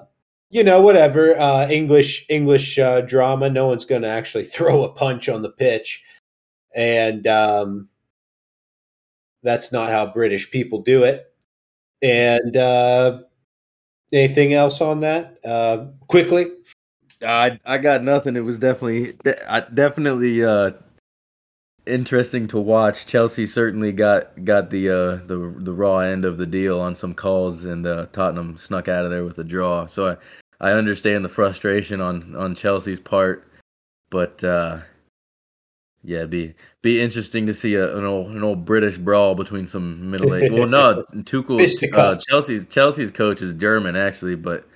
you 0.52 0.62
know, 0.62 0.82
whatever 0.82 1.36
uh, 1.38 1.66
English 1.68 2.26
English 2.28 2.78
uh, 2.78 3.00
drama. 3.00 3.48
No 3.48 3.66
one's 3.66 3.86
going 3.86 4.02
to 4.02 4.08
actually 4.08 4.44
throw 4.54 4.84
a 4.84 4.92
punch 4.92 5.28
on 5.28 5.42
the 5.42 5.50
pitch, 5.50 6.04
and 6.74 7.26
um, 7.26 7.88
that's 9.42 9.72
not 9.72 9.90
how 9.90 10.06
British 10.06 10.50
people 10.50 10.82
do 10.82 11.02
it. 11.02 11.26
And 12.02 12.56
uh, 12.56 13.22
anything 14.12 14.52
else 14.52 14.80
on 14.80 15.00
that? 15.00 15.38
Uh, 15.44 15.86
quickly, 16.06 16.48
I 17.26 17.58
I 17.64 17.78
got 17.78 18.04
nothing. 18.04 18.36
It 18.36 18.40
was 18.40 18.58
definitely 18.58 19.14
definitely 19.72 20.44
uh, 20.44 20.72
interesting 21.86 22.46
to 22.48 22.60
watch. 22.60 23.06
Chelsea 23.06 23.46
certainly 23.46 23.90
got 23.90 24.44
got 24.44 24.68
the 24.68 24.90
uh, 24.90 25.16
the 25.26 25.54
the 25.60 25.72
raw 25.72 26.00
end 26.00 26.26
of 26.26 26.36
the 26.36 26.46
deal 26.46 26.78
on 26.78 26.94
some 26.94 27.14
calls, 27.14 27.64
and 27.64 27.86
uh, 27.86 28.06
Tottenham 28.12 28.58
snuck 28.58 28.88
out 28.88 29.06
of 29.06 29.10
there 29.10 29.24
with 29.24 29.38
a 29.38 29.44
draw. 29.44 29.86
So 29.86 30.08
I 30.08 30.16
I 30.62 30.72
understand 30.72 31.24
the 31.24 31.28
frustration 31.28 32.00
on 32.00 32.34
on 32.36 32.54
Chelsea's 32.54 33.00
part, 33.00 33.46
but 34.10 34.42
uh, 34.44 34.78
yeah, 36.04 36.24
be 36.24 36.54
be 36.82 37.00
interesting 37.00 37.46
to 37.46 37.54
see 37.54 37.74
a, 37.74 37.96
an 37.96 38.04
old 38.04 38.30
an 38.30 38.44
old 38.44 38.64
British 38.64 38.96
brawl 38.96 39.34
between 39.34 39.66
some 39.66 40.10
middle 40.10 40.34
aged. 40.34 40.52
well, 40.52 40.68
no, 40.68 41.04
Tuchel, 41.24 41.94
uh, 41.94 42.16
Chelsea's 42.28 42.66
Chelsea's 42.68 43.10
coach 43.10 43.42
is 43.42 43.54
German 43.54 43.96
actually, 43.96 44.36
but 44.36 44.66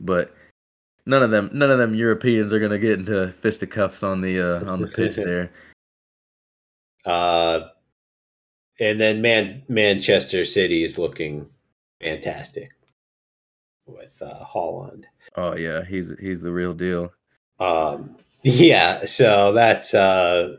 but 0.00 0.34
none 1.06 1.22
of 1.22 1.30
them 1.30 1.50
none 1.52 1.70
of 1.70 1.78
them 1.78 1.94
Europeans 1.94 2.52
are 2.52 2.58
gonna 2.58 2.78
get 2.78 2.98
into 2.98 3.28
fisticuffs 3.40 4.02
on 4.02 4.20
the 4.20 4.40
uh, 4.40 4.70
on 4.70 4.80
the 4.80 4.88
pitch 4.88 5.16
there. 5.24 5.50
Uh, 7.04 7.68
and 8.80 9.00
then 9.00 9.22
Man 9.22 9.62
Manchester 9.68 10.44
City 10.44 10.82
is 10.82 10.98
looking 10.98 11.48
fantastic 12.00 12.72
with 13.86 14.20
uh, 14.22 14.44
Haaland. 14.44 15.04
Oh 15.36 15.56
yeah, 15.56 15.84
he's 15.84 16.12
he's 16.20 16.42
the 16.42 16.52
real 16.52 16.74
deal. 16.74 17.12
Um, 17.60 18.16
yeah, 18.42 19.04
so 19.04 19.52
that's 19.52 19.94
uh, 19.94 20.56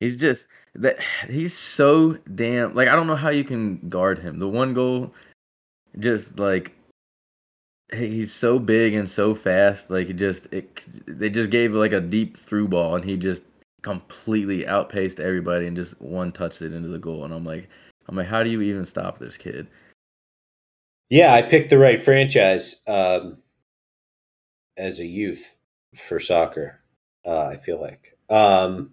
he's 0.00 0.16
just 0.16 0.46
that 0.74 0.98
he's 1.28 1.56
so 1.56 2.18
damn 2.34 2.74
like 2.74 2.88
I 2.88 2.96
don't 2.96 3.06
know 3.06 3.16
how 3.16 3.30
you 3.30 3.44
can 3.44 3.88
guard 3.88 4.18
him. 4.18 4.38
The 4.38 4.48
one 4.48 4.74
goal, 4.74 5.12
just 5.98 6.38
like 6.38 6.74
he's 7.92 8.32
so 8.32 8.58
big 8.58 8.94
and 8.94 9.08
so 9.08 9.34
fast. 9.34 9.90
Like 9.90 10.08
it 10.08 10.14
just 10.14 10.46
it 10.52 10.80
they 11.06 11.30
just 11.30 11.50
gave 11.50 11.72
like 11.72 11.92
a 11.92 12.00
deep 12.00 12.36
through 12.36 12.68
ball 12.68 12.96
and 12.96 13.04
he 13.04 13.16
just 13.16 13.44
completely 13.82 14.66
outpaced 14.66 15.20
everybody 15.20 15.66
and 15.66 15.76
just 15.76 16.00
one 16.00 16.32
touched 16.32 16.62
it 16.62 16.72
into 16.72 16.88
the 16.88 16.98
goal. 16.98 17.24
And 17.24 17.34
I'm 17.34 17.44
like, 17.44 17.68
I'm 18.08 18.16
like, 18.16 18.26
how 18.26 18.42
do 18.42 18.50
you 18.50 18.62
even 18.62 18.84
stop 18.84 19.18
this 19.18 19.36
kid? 19.36 19.68
Yeah, 21.10 21.34
I 21.34 21.42
picked 21.42 21.70
the 21.70 21.78
right 21.78 22.00
franchise 22.00 22.80
um, 22.88 23.36
as 24.76 25.00
a 25.00 25.06
youth 25.06 25.56
for 25.94 26.20
soccer. 26.20 26.80
Uh, 27.26 27.46
I 27.46 27.56
feel 27.56 27.80
like. 27.80 28.16
Um, 28.28 28.92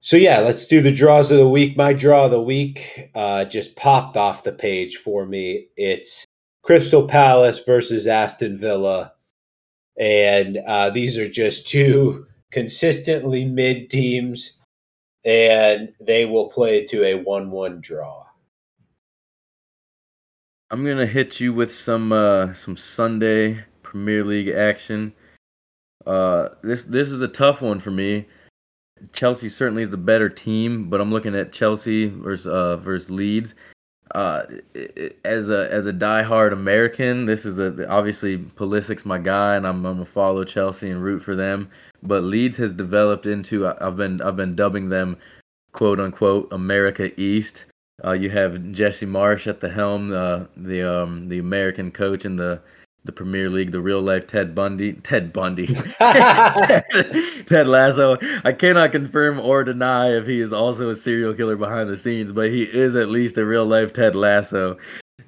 so 0.00 0.16
yeah, 0.16 0.40
let's 0.40 0.66
do 0.66 0.82
the 0.82 0.92
draws 0.92 1.30
of 1.30 1.38
the 1.38 1.48
week. 1.48 1.76
My 1.76 1.92
draw 1.92 2.26
of 2.26 2.30
the 2.30 2.40
week 2.40 3.10
uh, 3.14 3.46
just 3.46 3.74
popped 3.74 4.16
off 4.16 4.42
the 4.42 4.52
page 4.52 4.96
for 4.98 5.24
me. 5.24 5.68
It's 5.76 6.26
Crystal 6.62 7.06
Palace 7.06 7.60
versus 7.60 8.06
Aston 8.06 8.58
Villa, 8.58 9.14
and 9.98 10.58
uh, 10.58 10.90
these 10.90 11.16
are 11.16 11.28
just 11.28 11.68
two 11.68 12.26
consistently 12.50 13.44
mid 13.46 13.88
teams, 13.88 14.60
and 15.24 15.92
they 16.00 16.26
will 16.26 16.48
play 16.48 16.84
to 16.86 17.02
a 17.04 17.14
one-one 17.14 17.80
draw. 17.80 18.26
I'm 20.70 20.84
gonna 20.84 21.06
hit 21.06 21.40
you 21.40 21.54
with 21.54 21.74
some 21.74 22.12
uh, 22.12 22.52
some 22.52 22.76
Sunday 22.76 23.64
Premier 23.94 24.24
League 24.24 24.48
action. 24.48 25.14
Uh, 26.04 26.48
this 26.62 26.82
this 26.82 27.12
is 27.12 27.22
a 27.22 27.28
tough 27.28 27.62
one 27.62 27.78
for 27.78 27.92
me. 27.92 28.26
Chelsea 29.12 29.48
certainly 29.48 29.84
is 29.84 29.90
the 29.90 29.96
better 29.96 30.28
team, 30.28 30.90
but 30.90 31.00
I'm 31.00 31.12
looking 31.12 31.36
at 31.36 31.52
Chelsea 31.52 32.08
versus 32.08 32.48
uh, 32.48 32.76
versus 32.78 33.08
Leeds. 33.08 33.54
Uh, 34.12 34.46
as 35.24 35.48
a 35.48 35.72
as 35.72 35.86
a 35.86 35.92
diehard 35.92 36.52
American, 36.52 37.24
this 37.24 37.46
is 37.46 37.60
a 37.60 37.88
obviously 37.88 38.36
Pulisic's 38.36 39.06
my 39.06 39.16
guy, 39.16 39.54
and 39.54 39.64
I'm, 39.64 39.86
I'm 39.86 39.94
gonna 39.94 40.04
follow 40.04 40.44
Chelsea 40.44 40.90
and 40.90 41.00
root 41.00 41.22
for 41.22 41.36
them. 41.36 41.70
But 42.02 42.24
Leeds 42.24 42.56
has 42.56 42.74
developed 42.74 43.26
into 43.26 43.68
I've 43.68 43.96
been 43.96 44.20
I've 44.22 44.36
been 44.36 44.56
dubbing 44.56 44.88
them 44.88 45.16
quote 45.70 46.00
unquote 46.00 46.52
America 46.52 47.12
East. 47.18 47.66
Uh, 48.04 48.10
you 48.10 48.28
have 48.28 48.72
Jesse 48.72 49.06
Marsch 49.06 49.46
at 49.46 49.60
the 49.60 49.70
helm, 49.70 50.12
uh, 50.12 50.46
the 50.56 50.82
um, 50.82 51.28
the 51.28 51.38
American 51.38 51.92
coach 51.92 52.24
in 52.24 52.34
the 52.34 52.60
the 53.04 53.12
Premier 53.12 53.50
League, 53.50 53.70
the 53.70 53.80
real 53.80 54.00
life 54.00 54.26
Ted 54.26 54.54
Bundy, 54.54 54.94
Ted 54.94 55.32
Bundy, 55.32 55.66
Ted 57.46 57.66
Lasso. 57.66 58.16
I 58.44 58.52
cannot 58.52 58.92
confirm 58.92 59.38
or 59.38 59.62
deny 59.62 60.16
if 60.16 60.26
he 60.26 60.40
is 60.40 60.52
also 60.52 60.88
a 60.88 60.96
serial 60.96 61.34
killer 61.34 61.56
behind 61.56 61.90
the 61.90 61.98
scenes, 61.98 62.32
but 62.32 62.50
he 62.50 62.62
is 62.62 62.96
at 62.96 63.10
least 63.10 63.36
a 63.36 63.44
real 63.44 63.66
life 63.66 63.92
Ted 63.92 64.14
Lasso. 64.14 64.78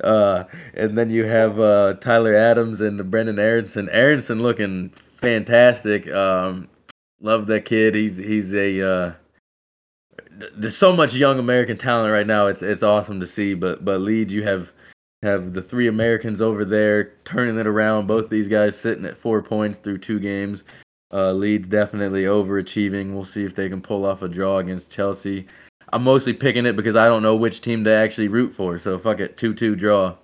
Uh, 0.03 0.45
and 0.75 0.97
then 0.97 1.11
you 1.11 1.25
have 1.25 1.61
uh, 1.61 1.95
Tyler 1.95 2.35
Adams 2.35 2.81
and 2.81 3.01
Brenden 3.11 3.39
Aaronson. 3.39 3.89
Aaronson 3.91 4.43
looking 4.43 4.91
fantastic. 4.91 6.09
Um, 6.09 6.69
love 7.21 7.47
that 7.47 7.65
kid. 7.65 7.95
He's 7.95 8.19
he's 8.19 8.55
a 8.55 8.81
uh, 8.81 9.13
there's 10.55 10.77
so 10.77 10.95
much 10.95 11.15
young 11.15 11.39
American 11.39 11.79
talent 11.79 12.13
right 12.13 12.27
now. 12.27 12.47
It's 12.47 12.63
it's 12.63 12.83
awesome 12.83 13.21
to 13.21 13.27
see. 13.27 13.55
But 13.55 13.85
but 13.85 14.01
Leeds, 14.01 14.33
you 14.33 14.43
have 14.45 14.73
have 15.27 15.53
the 15.53 15.63
three 15.63 15.89
Americans 15.89 16.41
over 16.41 16.65
there 16.65 17.13
turning 17.25 17.59
it 17.59 17.67
around. 17.67 18.07
Both 18.07 18.29
these 18.29 18.49
guys 18.49 18.79
sitting 18.79 19.05
at 19.05 19.19
four 19.19 19.43
points 19.43 19.79
through 19.79 19.99
two 19.99 20.19
games. 20.19 20.65
Uh, 21.13 21.33
Leeds 21.33 21.69
definitely 21.69 22.25
overachieving. 22.25 23.13
We'll 23.13 23.25
see 23.25 23.45
if 23.45 23.55
they 23.55 23.69
can 23.69 23.81
pull 23.81 24.05
off 24.05 24.23
a 24.23 24.29
draw 24.29 24.59
against 24.59 24.91
Chelsea. 24.91 25.47
I'm 25.93 26.03
mostly 26.03 26.33
picking 26.33 26.67
it 26.67 26.75
because 26.75 26.97
I 26.97 27.07
don't 27.07 27.23
know 27.23 27.37
which 27.37 27.61
team 27.61 27.85
to 27.85 27.93
actually 27.93 28.29
root 28.29 28.55
for. 28.55 28.79
So 28.79 28.99
fuck 28.99 29.21
it, 29.21 29.37
two 29.37 29.55
two 29.55 29.77
draw, 29.77 30.17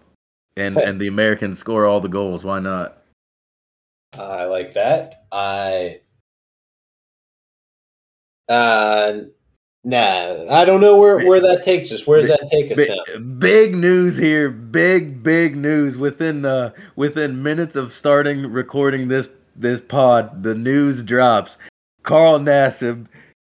and 0.57 0.77
and 0.77 1.01
the 1.01 1.07
Americans 1.07 1.59
score 1.59 1.87
all 1.87 2.01
the 2.01 2.09
goals. 2.09 2.45
Why 2.45 2.59
not? 2.59 2.99
I 4.19 4.45
like 4.45 4.73
that. 4.73 5.27
I 5.31 6.01
uh 8.49 9.21
Nah, 9.85 10.45
I 10.49 10.65
don't 10.65 10.81
know 10.81 10.97
where, 10.97 11.27
where 11.27 11.41
that 11.41 11.65
takes 11.65 11.91
us. 11.91 12.07
Where 12.07 12.21
does 12.21 12.29
that 12.29 12.49
take 12.49 12.71
us 12.71 12.77
big, 12.77 12.89
now? 12.89 13.19
Big 13.39 13.75
news 13.75 14.17
here. 14.17 14.49
Big 14.49 15.25
big 15.25 15.57
news 15.57 15.99
within 15.99 16.45
uh 16.45 16.71
within 16.95 17.43
minutes 17.43 17.75
of 17.75 17.93
starting 17.93 18.53
recording 18.53 19.09
this 19.09 19.29
this 19.57 19.81
pod. 19.81 20.45
The 20.45 20.55
news 20.55 21.03
drops. 21.03 21.57
Carl 22.05 22.39
Nassib 22.39 23.09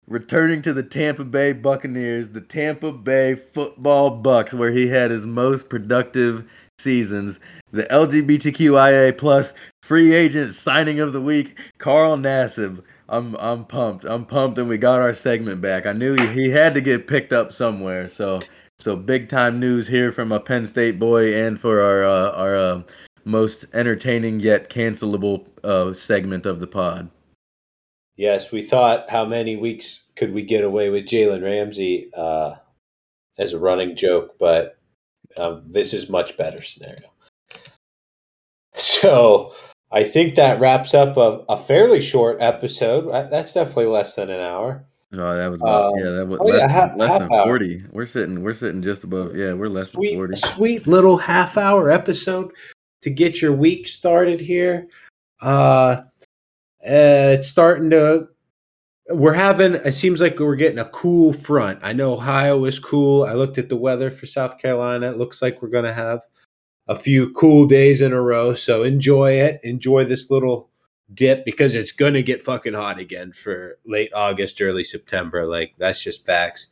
returning 0.07 0.63
to 0.63 0.73
the 0.73 0.83
Tampa 0.83 1.25
Bay 1.25 1.53
Buccaneers, 1.53 2.31
the 2.31 2.41
Tampa 2.41 2.93
Bay 2.93 3.35
Football 3.35 4.11
Bucks, 4.11 4.55
where 4.55 4.73
he 4.73 4.87
had 4.87 5.11
his 5.11 5.27
most 5.27 5.69
productive 5.69 6.45
seasons. 6.79 7.39
The 7.73 7.85
LGBTQIA 7.85 9.17
plus 9.19 9.53
free 9.83 10.15
agent 10.15 10.55
signing 10.55 11.01
of 11.01 11.13
the 11.13 11.21
week, 11.21 11.59
Carl 11.79 12.17
Nassib 12.17 12.83
I'm 13.09 13.37
I'm 13.37 13.65
pumped. 13.65 14.05
I'm 14.05 14.25
pumped, 14.25 14.59
and 14.59 14.69
we 14.69 14.79
got 14.79 15.01
our 15.01 15.15
segment 15.15 15.61
back. 15.61 15.87
I 15.87 15.93
knew 15.93 16.15
he, 16.15 16.27
he 16.29 16.51
had 16.51 16.75
to 16.75 16.81
get 16.81 17.07
picked 17.07 17.33
up 17.33 17.53
somewhere. 17.53 18.09
So 18.09 18.41
so 18.79 18.97
big 18.97 19.29
time 19.29 19.61
news 19.61 19.87
here 19.87 20.13
from 20.13 20.33
a 20.33 20.41
Penn 20.41 20.67
State 20.67 20.99
boy, 20.99 21.35
and 21.35 21.61
for 21.61 21.81
our 21.81 22.05
uh, 22.05 22.31
our 22.33 22.57
uh, 22.57 22.83
most 23.25 23.67
entertaining 23.75 24.41
yet 24.41 24.71
cancelable 24.71 25.47
uh, 25.63 25.93
segment 25.93 26.47
of 26.47 26.61
the 26.61 26.67
pod. 26.67 27.11
Yes, 28.17 28.53
we 28.53 28.63
thought 28.63 29.11
how 29.11 29.25
many 29.25 29.57
weeks 29.57 30.05
could 30.15 30.33
we 30.33 30.43
get 30.43 30.65
away 30.65 30.89
with 30.91 31.07
Jalen 31.07 31.43
Ramsey 31.43 32.11
uh, 32.17 32.55
as 33.39 33.53
a 33.53 33.59
running 33.59 33.97
joke, 33.97 34.37
but 34.39 34.79
um, 35.37 35.65
this 35.67 35.93
is 35.93 36.09
much 36.09 36.37
better 36.37 36.63
scenario. 36.63 37.09
So 38.77 39.55
I 39.95 40.03
think 40.03 40.35
that 40.35 40.59
wraps 40.59 40.93
up 40.93 41.17
a, 41.17 41.45
a 41.49 41.57
fairly 41.57 42.01
short 42.01 42.39
episode. 42.41 43.11
That's 43.31 43.55
definitely 43.55 43.87
less 43.87 44.17
than 44.17 44.29
an 44.29 44.41
hour. 44.41 44.85
No, 45.13 45.37
that 45.37 45.49
was 45.49 45.61
about, 45.61 45.93
um, 45.93 45.99
yeah, 45.99 46.11
that 46.11 46.27
was 46.27 46.41
oh, 46.41 46.45
less, 46.47 46.61
yeah, 46.61 46.69
half, 46.69 46.97
less 46.97 47.11
half 47.13 47.21
than 47.21 47.33
hour. 47.33 47.45
forty. 47.45 47.85
We're 47.93 48.07
sitting, 48.07 48.43
we're 48.43 48.55
sitting 48.55 48.83
just 48.83 49.05
above. 49.05 49.37
Yeah, 49.37 49.53
we're 49.53 49.69
less 49.69 49.93
sweet, 49.93 50.11
than 50.11 50.19
forty. 50.19 50.37
Sweet 50.37 50.89
little 50.89 51.17
half 51.17 51.57
hour 51.57 51.93
episode 51.93 52.53
to 53.03 53.11
get 53.11 53.41
your 53.41 53.53
week 53.53 53.87
started 53.87 54.41
here. 54.41 54.89
Uh, 55.41 56.03
uh, 56.85 57.39
it's 57.39 57.47
starting 57.47 57.91
to. 57.91 58.27
We're 59.11 59.35
having. 59.35 59.75
It 59.75 59.93
seems 59.93 60.21
like 60.21 60.41
we're 60.41 60.57
getting 60.57 60.81
a 60.81 60.87
cool 60.87 61.33
front. 61.33 61.79
I 61.83 61.93
know 61.93 62.15
Ohio 62.15 62.65
is 62.65 62.81
cool. 62.81 63.23
I 63.23 63.35
looked 63.35 63.59
at 63.59 63.69
the 63.69 63.77
weather 63.77 64.11
for 64.11 64.27
South 64.27 64.59
Carolina. 64.59 65.13
It 65.13 65.19
looks 65.19 65.41
like 65.41 65.63
we're 65.63 65.69
going 65.69 65.85
to 65.85 65.95
have 65.95 66.23
a 66.87 66.97
few 66.97 67.33
cool 67.33 67.67
days 67.67 68.01
in 68.01 68.13
a 68.13 68.21
row. 68.21 68.55
So 68.55 68.83
enjoy 68.83 69.33
it. 69.33 69.61
Enjoy 69.63 70.05
this 70.05 70.31
little 70.31 70.69
dip 71.13 71.45
because 71.45 71.75
it's 71.75 71.93
going 71.93 72.15
to 72.15 72.23
get 72.23 72.43
fucking 72.43 72.75
hot 72.75 72.99
again 72.99 73.33
for 73.33 73.79
late 73.87 74.13
August, 74.15 74.61
early 74.61 74.85
September. 74.85 75.47
Like 75.47 75.75
that's 75.79 76.03
just 76.03 76.27
facts. 76.27 76.69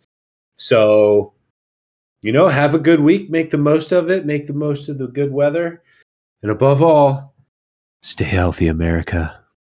So, 0.57 1.35
you 2.21 2.33
know, 2.33 2.49
have 2.49 2.75
a 2.75 2.79
good 2.79 3.01
week. 3.01 3.31
Make 3.31 3.51
the 3.51 3.59
most 3.59 3.93
of 3.93 4.11
it. 4.11 4.27
Make 4.27 4.47
the 4.47 4.53
most 4.53 4.89
of 4.89 4.99
the 4.99 5.09
good 5.09 5.33
weather. 5.33 5.83
And 6.43 6.51
above 6.51 6.83
all, 6.83 7.35
stay 8.03 8.25
healthy, 8.25 8.67
America. 8.67 9.42